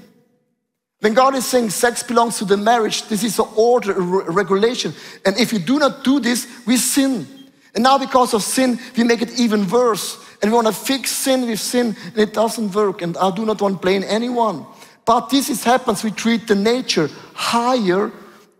When 0.99 1.13
God 1.13 1.35
is 1.35 1.45
saying 1.45 1.69
sex 1.69 2.01
belongs 2.01 2.39
to 2.39 2.45
the 2.45 2.57
marriage, 2.57 3.03
this 3.07 3.23
is 3.23 3.37
an 3.37 3.47
order, 3.55 3.93
a 3.93 4.31
regulation. 4.31 4.93
And 5.25 5.37
if 5.37 5.53
you 5.53 5.59
do 5.59 5.77
not 5.77 6.03
do 6.03 6.19
this, 6.19 6.47
we 6.65 6.77
sin. 6.77 7.27
And 7.75 7.83
now 7.83 7.99
because 7.99 8.33
of 8.33 8.41
sin, 8.41 8.79
we 8.95 9.03
make 9.03 9.21
it 9.21 9.39
even 9.39 9.69
worse. 9.69 10.17
And 10.41 10.51
we 10.51 10.55
want 10.55 10.67
to 10.67 10.73
fix 10.73 11.11
sin 11.11 11.47
with 11.47 11.59
sin, 11.59 11.95
and 12.05 12.17
it 12.17 12.33
doesn't 12.33 12.73
work. 12.73 13.01
And 13.01 13.15
I 13.17 13.29
do 13.35 13.45
not 13.45 13.61
want 13.61 13.75
to 13.75 13.81
blame 13.81 14.03
anyone. 14.07 14.65
But 15.05 15.29
this 15.29 15.49
is 15.49 15.63
happens, 15.63 16.03
we 16.03 16.11
treat 16.11 16.47
the 16.47 16.55
nature 16.55 17.09
higher 17.33 18.11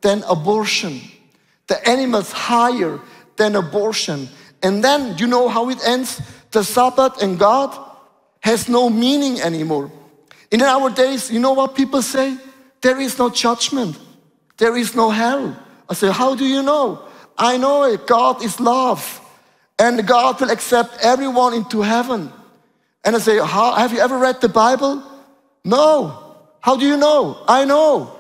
than 0.01 0.23
abortion. 0.29 1.01
The 1.67 1.87
animals 1.89 2.31
higher 2.31 2.99
than 3.35 3.55
abortion. 3.55 4.29
And 4.61 4.83
then, 4.83 5.17
you 5.17 5.27
know 5.27 5.49
how 5.49 5.69
it 5.69 5.79
ends? 5.85 6.21
The 6.51 6.63
Sabbath 6.63 7.21
and 7.21 7.37
God 7.37 7.77
has 8.41 8.69
no 8.69 8.89
meaning 8.89 9.41
anymore. 9.41 9.91
In 10.51 10.61
our 10.61 10.89
days, 10.89 11.29
you 11.31 11.39
know 11.39 11.53
what 11.53 11.75
people 11.75 12.01
say? 12.01 12.37
There 12.81 12.99
is 12.99 13.17
no 13.17 13.29
judgment. 13.29 13.97
There 14.57 14.77
is 14.77 14.95
no 14.95 15.09
hell. 15.09 15.57
I 15.89 15.93
say, 15.93 16.11
how 16.11 16.35
do 16.35 16.45
you 16.45 16.63
know? 16.63 17.01
I 17.37 17.57
know 17.57 17.83
it. 17.83 18.07
God 18.07 18.43
is 18.43 18.59
love. 18.59 19.21
And 19.79 20.07
God 20.07 20.39
will 20.39 20.49
accept 20.49 20.99
everyone 21.01 21.53
into 21.53 21.81
heaven. 21.81 22.31
And 23.03 23.15
I 23.15 23.19
say, 23.19 23.37
have 23.37 23.93
you 23.93 23.99
ever 23.99 24.17
read 24.17 24.41
the 24.41 24.49
Bible? 24.49 25.03
No. 25.63 26.35
How 26.61 26.75
do 26.75 26.85
you 26.85 26.97
know? 26.97 27.43
I 27.47 27.65
know. 27.65 28.13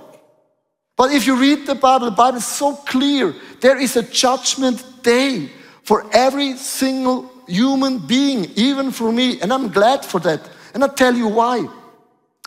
But 0.95 1.11
if 1.11 1.27
you 1.27 1.35
read 1.35 1.65
the 1.65 1.75
Bible, 1.75 2.05
the 2.05 2.15
Bible 2.15 2.37
is 2.37 2.45
so 2.45 2.75
clear. 2.75 3.33
There 3.61 3.77
is 3.77 3.95
a 3.95 4.03
judgment 4.03 4.83
day 5.03 5.51
for 5.83 6.05
every 6.13 6.57
single 6.57 7.31
human 7.47 7.99
being, 7.99 8.51
even 8.55 8.91
for 8.91 9.11
me. 9.11 9.39
And 9.41 9.53
I'm 9.53 9.69
glad 9.69 10.03
for 10.03 10.19
that. 10.21 10.41
And 10.73 10.83
I'll 10.83 10.93
tell 10.93 11.15
you 11.15 11.27
why. 11.27 11.67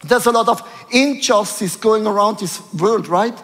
There's 0.02 0.26
a 0.26 0.32
lot 0.32 0.48
of 0.48 0.62
injustice 0.90 1.76
going 1.76 2.06
around 2.06 2.38
this 2.38 2.60
world, 2.74 3.06
right? 3.06 3.38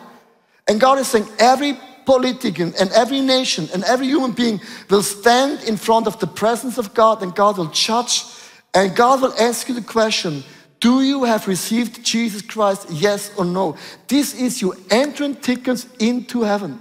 And 0.67 0.81
God 0.81 0.99
is 0.99 1.09
saying 1.09 1.29
every 1.39 1.79
politician 2.07 2.73
and 2.81 2.91
every 2.93 3.21
nation 3.21 3.69
and 3.75 3.85
every 3.85 4.07
human 4.07 4.33
being 4.33 4.61
will 4.89 5.03
stand 5.03 5.65
in 5.65 5.77
front 5.77 6.07
of 6.07 6.19
the 6.19 6.27
presence 6.27 6.79
of 6.79 6.95
God 6.95 7.23
and 7.23 7.35
God 7.35 7.59
will 7.59 7.67
judge 7.67 8.25
and 8.73 8.95
God 8.95 9.21
will 9.23 9.35
ask 9.39 9.69
you 9.69 9.75
the 9.75 9.83
question 9.83 10.45
do 10.79 11.03
you 11.03 11.25
have 11.25 11.49
received 11.49 12.05
Jesus 12.05 12.43
Christ, 12.43 12.87
yes 12.91 13.33
or 13.37 13.45
no? 13.45 13.77
This 14.09 14.35
is 14.35 14.61
your 14.61 14.77
entrance 14.91 15.45
tickets 15.45 15.87
into 15.99 16.43
heaven. 16.43 16.79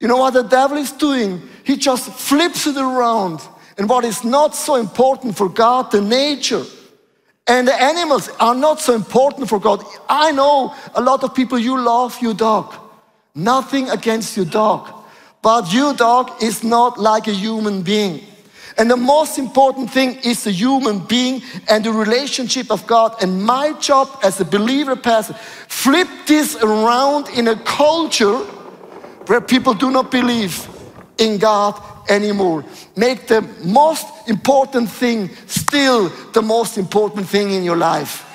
You 0.00 0.08
know 0.08 0.16
what 0.16 0.32
the 0.32 0.42
devil 0.42 0.78
is 0.78 0.90
doing? 0.90 1.42
He 1.64 1.76
just 1.76 2.10
flips 2.10 2.66
it 2.66 2.76
around. 2.76 3.40
And 3.76 3.88
what 3.88 4.04
is 4.04 4.24
not 4.24 4.54
so 4.54 4.76
important 4.76 5.36
for 5.36 5.48
God, 5.48 5.90
the 5.90 6.00
nature, 6.00 6.64
and 7.52 7.68
the 7.68 7.82
animals 7.82 8.30
are 8.40 8.54
not 8.54 8.80
so 8.80 8.94
important 8.94 9.46
for 9.46 9.60
God. 9.60 9.84
I 10.08 10.32
know 10.32 10.74
a 10.94 11.02
lot 11.02 11.22
of 11.22 11.34
people, 11.34 11.58
you 11.58 11.78
love 11.78 12.18
your 12.22 12.32
dog. 12.32 12.74
Nothing 13.34 13.90
against 13.90 14.38
your 14.38 14.46
dog. 14.46 14.90
But 15.42 15.70
your 15.70 15.92
dog 15.92 16.42
is 16.42 16.64
not 16.64 16.98
like 16.98 17.28
a 17.28 17.32
human 17.34 17.82
being. 17.82 18.24
And 18.78 18.90
the 18.90 18.96
most 18.96 19.38
important 19.38 19.90
thing 19.90 20.14
is 20.24 20.44
the 20.44 20.50
human 20.50 21.00
being 21.00 21.42
and 21.68 21.84
the 21.84 21.92
relationship 21.92 22.70
of 22.70 22.86
God. 22.86 23.22
And 23.22 23.44
my 23.44 23.74
job 23.74 24.08
as 24.22 24.40
a 24.40 24.46
believer 24.46 24.96
pastor, 24.96 25.34
flip 25.68 26.08
this 26.26 26.56
around 26.56 27.28
in 27.36 27.48
a 27.48 27.56
culture 27.64 28.38
where 29.26 29.42
people 29.42 29.74
do 29.74 29.90
not 29.90 30.10
believe 30.10 30.66
in 31.18 31.36
God 31.36 31.74
anymore. 32.08 32.64
Make 32.96 33.26
the 33.26 33.42
most 33.64 34.06
important 34.28 34.90
thing 34.90 35.30
still 35.46 36.10
the 36.32 36.42
most 36.42 36.78
important 36.78 37.28
thing 37.28 37.50
in 37.50 37.64
your 37.64 37.76
life. 37.76 38.28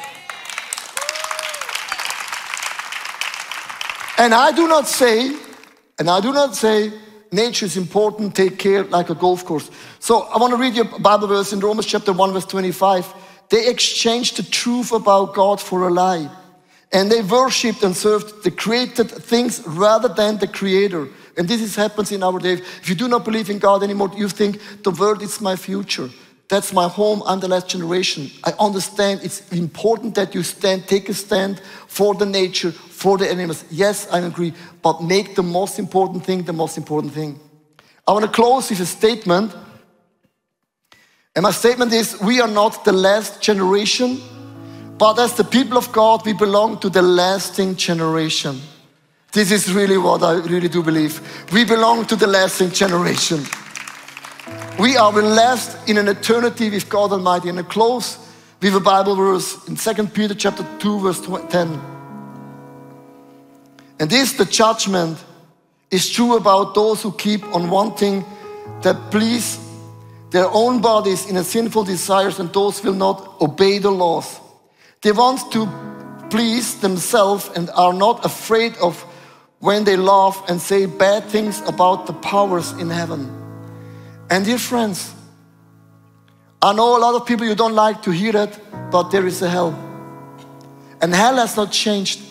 And 4.17 4.33
I 4.33 4.51
do 4.51 4.67
not 4.67 4.87
say, 4.87 5.35
and 5.99 6.09
I 6.09 6.19
do 6.19 6.33
not 6.33 6.55
say, 6.55 6.91
nature 7.31 7.65
is 7.65 7.77
important, 7.77 8.35
take 8.35 8.57
care 8.57 8.83
like 8.85 9.09
a 9.09 9.15
golf 9.15 9.45
course. 9.45 9.69
So 9.99 10.23
I 10.23 10.37
want 10.37 10.51
to 10.53 10.57
read 10.57 10.75
you 10.75 10.83
a 10.83 10.99
Bible 10.99 11.27
verse 11.27 11.53
in 11.53 11.59
Romans 11.59 11.85
chapter 11.85 12.13
1, 12.13 12.33
verse 12.33 12.45
25. 12.45 13.13
They 13.49 13.67
exchanged 13.67 14.37
the 14.37 14.43
truth 14.43 14.91
about 14.91 15.35
God 15.35 15.61
for 15.61 15.87
a 15.87 15.93
lie. 15.93 16.29
And 16.91 17.11
they 17.11 17.21
worshipped 17.21 17.83
and 17.83 17.95
served 17.95 18.43
the 18.43 18.51
created 18.51 19.11
things 19.11 19.65
rather 19.67 20.07
than 20.07 20.37
the 20.37 20.47
creator. 20.47 21.09
And 21.37 21.47
this 21.47 21.61
is, 21.61 21.75
happens 21.75 22.11
in 22.11 22.23
our 22.23 22.39
day. 22.39 22.53
If 22.53 22.89
you 22.89 22.95
do 22.95 23.07
not 23.07 23.23
believe 23.23 23.49
in 23.49 23.59
God 23.59 23.83
anymore, 23.83 24.11
you 24.15 24.27
think 24.27 24.83
the 24.83 24.91
world 24.91 25.21
is 25.21 25.39
my 25.39 25.55
future. 25.55 26.09
That's 26.49 26.71
my 26.73 26.87
home. 26.87 27.21
I'm 27.25 27.39
the 27.39 27.47
last 27.47 27.67
generation. 27.67 28.31
I 28.43 28.53
understand 28.59 29.19
it's 29.21 29.47
important 29.51 30.15
that 30.15 30.33
you 30.33 30.43
stand, 30.43 30.87
take 30.87 31.09
a 31.09 31.13
stand 31.13 31.61
for 31.87 32.15
the 32.15 32.25
nature, 32.25 32.71
for 32.71 33.17
the 33.17 33.29
animals. 33.29 33.65
Yes, 33.69 34.07
I 34.11 34.19
agree. 34.19 34.53
But 34.81 35.03
make 35.03 35.35
the 35.35 35.43
most 35.43 35.77
important 35.77 36.25
thing 36.25 36.43
the 36.43 36.53
most 36.53 36.77
important 36.77 37.13
thing. 37.13 37.39
I 38.07 38.13
want 38.13 38.25
to 38.25 38.31
close 38.31 38.69
with 38.69 38.79
a 38.79 38.85
statement. 38.85 39.53
And 41.35 41.43
my 41.43 41.51
statement 41.51 41.91
is 41.93 42.19
we 42.21 42.39
are 42.39 42.47
not 42.47 42.85
the 42.85 42.93
last 42.93 43.41
generation, 43.41 44.19
but 44.97 45.19
as 45.19 45.33
the 45.33 45.43
people 45.43 45.77
of 45.77 45.91
God, 45.91 46.25
we 46.25 46.33
belong 46.33 46.79
to 46.79 46.89
the 46.89 47.01
lasting 47.01 47.75
generation. 47.75 48.59
This 49.31 49.51
is 49.51 49.73
really 49.73 49.97
what 49.97 50.23
I 50.23 50.35
really 50.35 50.69
do 50.69 50.81
believe. 50.81 51.21
We 51.51 51.65
belong 51.65 52.05
to 52.05 52.15
the 52.15 52.27
lasting 52.27 52.71
generation. 52.71 53.45
We 54.79 54.95
are 54.95 55.11
blessed 55.11 55.89
in 55.89 55.97
an 55.97 56.07
eternity 56.07 56.69
with 56.69 56.87
God 56.87 57.11
Almighty. 57.11 57.49
And 57.49 57.59
a 57.59 57.63
close 57.63 58.17
with 58.61 58.75
a 58.75 58.79
Bible 58.79 59.15
verse 59.15 59.67
in 59.67 59.75
2 59.75 60.07
Peter 60.07 60.33
chapter 60.33 60.65
2, 60.79 60.99
verse 60.99 61.21
10. 61.21 61.81
And 63.99 64.09
this, 64.09 64.33
the 64.33 64.45
judgment, 64.45 65.17
is 65.91 66.09
true 66.09 66.37
about 66.37 66.75
those 66.75 67.01
who 67.01 67.11
keep 67.13 67.43
on 67.55 67.69
wanting 67.69 68.25
that 68.81 69.11
please 69.11 69.59
their 70.31 70.47
own 70.51 70.81
bodies 70.81 71.29
in 71.29 71.37
a 71.37 71.43
sinful 71.43 71.85
desires, 71.85 72.39
and 72.39 72.51
those 72.53 72.83
will 72.83 72.93
not 72.93 73.41
obey 73.41 73.79
the 73.79 73.89
laws. 73.89 74.39
They 75.01 75.11
want 75.11 75.51
to 75.53 75.67
please 76.29 76.79
themselves 76.81 77.49
and 77.55 77.69
are 77.71 77.93
not 77.93 78.25
afraid 78.25 78.75
of 78.77 79.03
when 79.59 79.83
they 79.83 79.97
laugh 79.97 80.43
and 80.47 80.61
say 80.61 80.85
bad 80.85 81.25
things 81.25 81.61
about 81.67 82.05
the 82.05 82.13
powers 82.13 82.71
in 82.73 82.89
heaven. 82.89 83.31
And 84.29 84.45
dear 84.45 84.57
friends, 84.57 85.13
I 86.61 86.73
know 86.73 86.97
a 86.97 86.99
lot 86.99 87.15
of 87.15 87.25
people 87.25 87.45
you 87.45 87.55
don't 87.55 87.75
like 87.75 88.01
to 88.03 88.11
hear 88.11 88.31
that, 88.33 88.91
but 88.91 89.09
there 89.09 89.25
is 89.25 89.41
a 89.41 89.49
hell. 89.49 89.75
And 91.01 91.13
hell 91.13 91.35
has 91.37 91.55
not 91.55 91.71
changed. 91.71 92.21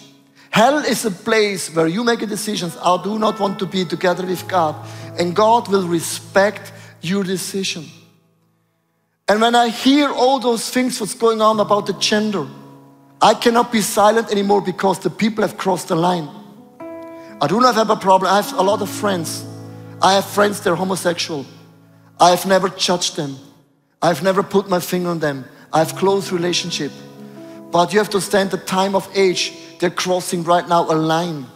Hell 0.51 0.79
is 0.79 1.05
a 1.05 1.11
place 1.11 1.75
where 1.75 1.87
you 1.87 2.03
make 2.03 2.23
a 2.23 2.27
decision. 2.27 2.73
I 2.83 3.01
do 3.03 3.19
not 3.19 3.39
want 3.39 3.59
to 3.61 3.67
be 3.67 3.85
together 3.85 4.27
with 4.27 4.47
God. 4.49 4.75
And 5.19 5.35
God 5.35 5.69
will 5.69 5.87
respect 5.87 6.73
your 7.03 7.25
decision. 7.25 7.87
And 9.29 9.41
when 9.41 9.55
I 9.55 9.69
hear 9.69 10.09
all 10.09 10.39
those 10.39 10.71
things, 10.71 11.01
what's 11.01 11.15
going 11.15 11.41
on 11.41 11.61
about 11.61 11.87
the 11.87 11.93
gender, 11.95 12.47
I 13.21 13.35
cannot 13.35 13.73
be 13.73 13.81
silent 13.81 14.31
anymore 14.31 14.61
because 14.61 14.99
the 15.01 15.11
people 15.11 15.43
have 15.43 15.57
crossed 15.57 15.89
the 15.89 15.97
line. 15.97 16.29
I 17.41 17.47
do 17.47 17.61
not 17.61 17.75
have 17.75 17.91
a 17.91 17.97
problem. 17.97 18.33
I 18.33 18.37
have 18.37 18.53
a 18.59 18.63
lot 18.63 18.81
of 18.81 18.89
friends. 18.89 19.45
I 20.01 20.15
have 20.15 20.25
friends 20.25 20.61
that 20.61 20.71
are 20.71 20.77
homosexual. 20.77 21.45
I 22.19 22.31
have 22.31 22.47
never 22.47 22.69
judged 22.71 23.17
them. 23.17 23.37
I've 24.01 24.23
never 24.23 24.43
put 24.43 24.69
my 24.69 24.81
finger 24.81 25.11
on 25.11 25.19
them. 25.19 25.45
I 25.73 25.81
have 25.81 25.95
close 25.97 26.33
relationship. 26.33 26.93
But 27.71 27.93
you 27.93 27.99
have 27.99 28.11
to 28.11 28.21
stand 28.21 28.51
the 28.51 28.59
time 28.59 28.95
of 28.95 29.09
age. 29.15 29.53
They're 29.79 29.91
crossing 29.91 30.45
right 30.45 30.67
now 30.67 30.91
a 30.91 30.97
line, 30.97 31.47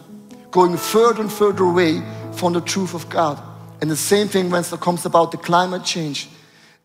going 0.51 0.77
further 0.77 1.21
and 1.21 1.31
further 1.31 1.63
away 1.63 2.03
from 2.33 2.53
the 2.53 2.61
truth 2.61 2.93
of 2.93 3.09
God. 3.09 3.41
And 3.81 3.89
the 3.89 3.95
same 3.95 4.27
thing 4.27 4.51
when 4.51 4.63
it 4.63 4.79
comes 4.79 5.05
about 5.05 5.31
the 5.31 5.37
climate 5.37 5.83
change. 5.83 6.29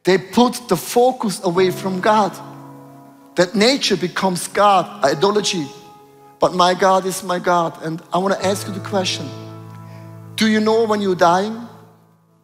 They 0.04 0.16
put 0.16 0.68
the 0.68 0.76
focus 0.76 1.44
away 1.44 1.70
from 1.70 2.00
God. 2.00 2.32
That 3.35 3.54
nature 3.54 3.96
becomes 3.96 4.48
God, 4.48 5.04
idolatry. 5.04 5.66
But 6.46 6.54
my 6.54 6.74
God 6.74 7.06
is 7.06 7.24
my 7.24 7.40
God. 7.40 7.76
And 7.82 8.00
I 8.12 8.18
want 8.18 8.38
to 8.38 8.46
ask 8.46 8.68
you 8.68 8.72
the 8.72 8.88
question 8.88 9.28
Do 10.37 10.46
you 10.46 10.61
know 10.61 10.85
when 10.87 11.00
you're 11.00 11.16
dying 11.16 11.66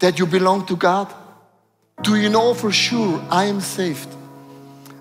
that 0.01 0.19
you 0.19 0.27
belong 0.27 0.67
to 0.67 0.75
God? 0.75 1.07
Do 2.01 2.17
you 2.17 2.29
know 2.29 2.53
for 2.53 2.73
sure 2.73 3.25
I 3.31 3.45
am 3.45 3.61
saved? 3.61 4.09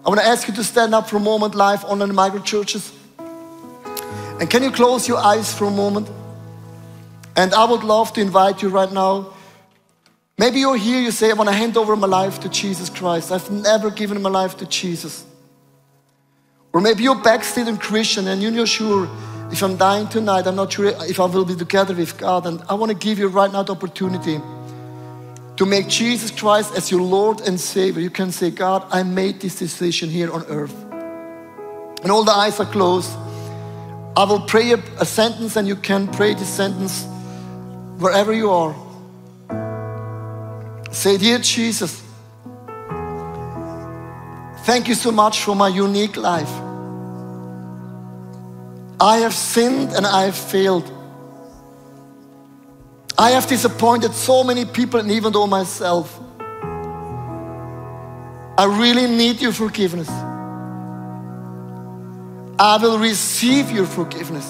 I 0.05 0.09
want 0.09 0.21
to 0.21 0.27
ask 0.27 0.47
you 0.47 0.53
to 0.53 0.63
stand 0.63 0.93
up 0.93 1.09
for 1.09 1.17
a 1.17 1.19
moment 1.19 1.55
live 1.55 1.83
on 1.85 1.97
the 1.97 2.05
migrant 2.05 2.45
churches. 2.45 2.93
And 4.39 4.47
can 4.47 4.61
you 4.61 4.69
close 4.69 5.07
your 5.07 5.17
eyes 5.17 5.51
for 5.51 5.65
a 5.65 5.71
moment? 5.71 6.07
And 7.35 7.55
I 7.55 7.65
would 7.65 7.83
love 7.83 8.13
to 8.13 8.21
invite 8.21 8.61
you 8.61 8.69
right 8.69 8.91
now. 8.91 9.33
Maybe 10.37 10.59
you're 10.59 10.77
here, 10.77 11.01
you 11.01 11.09
say, 11.09 11.31
I 11.31 11.33
want 11.33 11.49
to 11.49 11.55
hand 11.55 11.75
over 11.75 11.95
my 11.95 12.05
life 12.05 12.39
to 12.41 12.49
Jesus 12.49 12.87
Christ. 12.87 13.31
I've 13.31 13.49
never 13.49 13.89
given 13.89 14.21
my 14.21 14.29
life 14.29 14.57
to 14.57 14.67
Jesus. 14.67 15.25
Or 16.73 16.81
maybe 16.81 17.03
you're 17.03 17.21
backslidden 17.21 17.77
Christian 17.77 18.27
and 18.27 18.41
you're 18.41 18.51
not 18.51 18.67
sure 18.67 19.09
if 19.51 19.61
I'm 19.61 19.75
dying 19.75 20.07
tonight, 20.07 20.47
I'm 20.47 20.55
not 20.55 20.71
sure 20.71 20.85
if 20.85 21.19
I 21.19 21.25
will 21.25 21.43
be 21.43 21.55
together 21.55 21.93
with 21.93 22.17
God. 22.17 22.47
And 22.47 22.61
I 22.69 22.73
want 22.73 22.91
to 22.91 22.97
give 22.97 23.19
you 23.19 23.27
right 23.27 23.51
now 23.51 23.63
the 23.63 23.73
opportunity 23.73 24.39
to 25.57 25.65
make 25.65 25.89
Jesus 25.89 26.31
Christ 26.31 26.73
as 26.75 26.89
your 26.89 27.01
Lord 27.01 27.41
and 27.41 27.59
Savior. 27.59 28.01
You 28.01 28.09
can 28.09 28.31
say, 28.31 28.49
God, 28.49 28.85
I 28.89 29.03
made 29.03 29.41
this 29.41 29.59
decision 29.59 30.09
here 30.09 30.31
on 30.31 30.45
earth. 30.45 30.73
And 32.01 32.11
all 32.11 32.23
the 32.23 32.31
eyes 32.31 32.59
are 32.61 32.65
closed. 32.65 33.11
I 34.15 34.23
will 34.23 34.41
pray 34.41 34.71
a, 34.71 34.77
a 34.99 35.05
sentence, 35.05 35.57
and 35.57 35.67
you 35.67 35.75
can 35.75 36.07
pray 36.07 36.33
this 36.33 36.49
sentence 36.49 37.05
wherever 37.99 38.33
you 38.33 38.49
are. 38.49 38.75
Say, 40.91 41.17
Dear 41.17 41.39
Jesus, 41.39 42.01
thank 44.63 44.87
you 44.87 44.95
so 44.95 45.11
much 45.11 45.43
for 45.43 45.55
my 45.55 45.67
unique 45.67 46.17
life. 46.17 46.51
I 48.99 49.17
have 49.17 49.33
sinned 49.33 49.93
and 49.93 50.05
I 50.05 50.25
have 50.25 50.37
failed. 50.37 50.89
I 53.17 53.31
have 53.31 53.47
disappointed 53.47 54.13
so 54.13 54.43
many 54.43 54.65
people 54.65 54.99
and 54.99 55.11
even 55.11 55.33
though 55.33 55.47
myself. 55.47 56.19
I 58.57 58.65
really 58.65 59.07
need 59.07 59.41
your 59.41 59.53
forgiveness. 59.53 60.09
I 62.59 62.77
will 62.79 62.99
receive 62.99 63.71
your 63.71 63.87
forgiveness. 63.87 64.47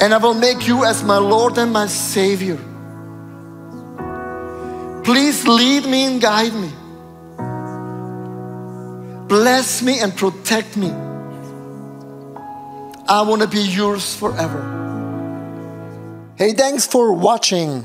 And 0.00 0.12
I 0.12 0.18
will 0.18 0.34
make 0.34 0.66
you 0.66 0.84
as 0.84 1.04
my 1.04 1.18
Lord 1.18 1.56
and 1.56 1.72
my 1.72 1.86
Savior. 1.86 2.58
Please 5.04 5.46
lead 5.46 5.86
me 5.86 6.04
and 6.06 6.20
guide 6.20 6.52
me. 6.52 6.72
Bless 9.36 9.82
me 9.82 10.00
and 10.00 10.16
protect 10.16 10.78
me. 10.78 10.88
I 13.06 13.20
want 13.20 13.42
to 13.42 13.48
be 13.48 13.60
yours 13.60 14.16
forever. 14.16 14.62
Hey, 16.38 16.54
thanks 16.54 16.86
for 16.86 17.12
watching. 17.12 17.84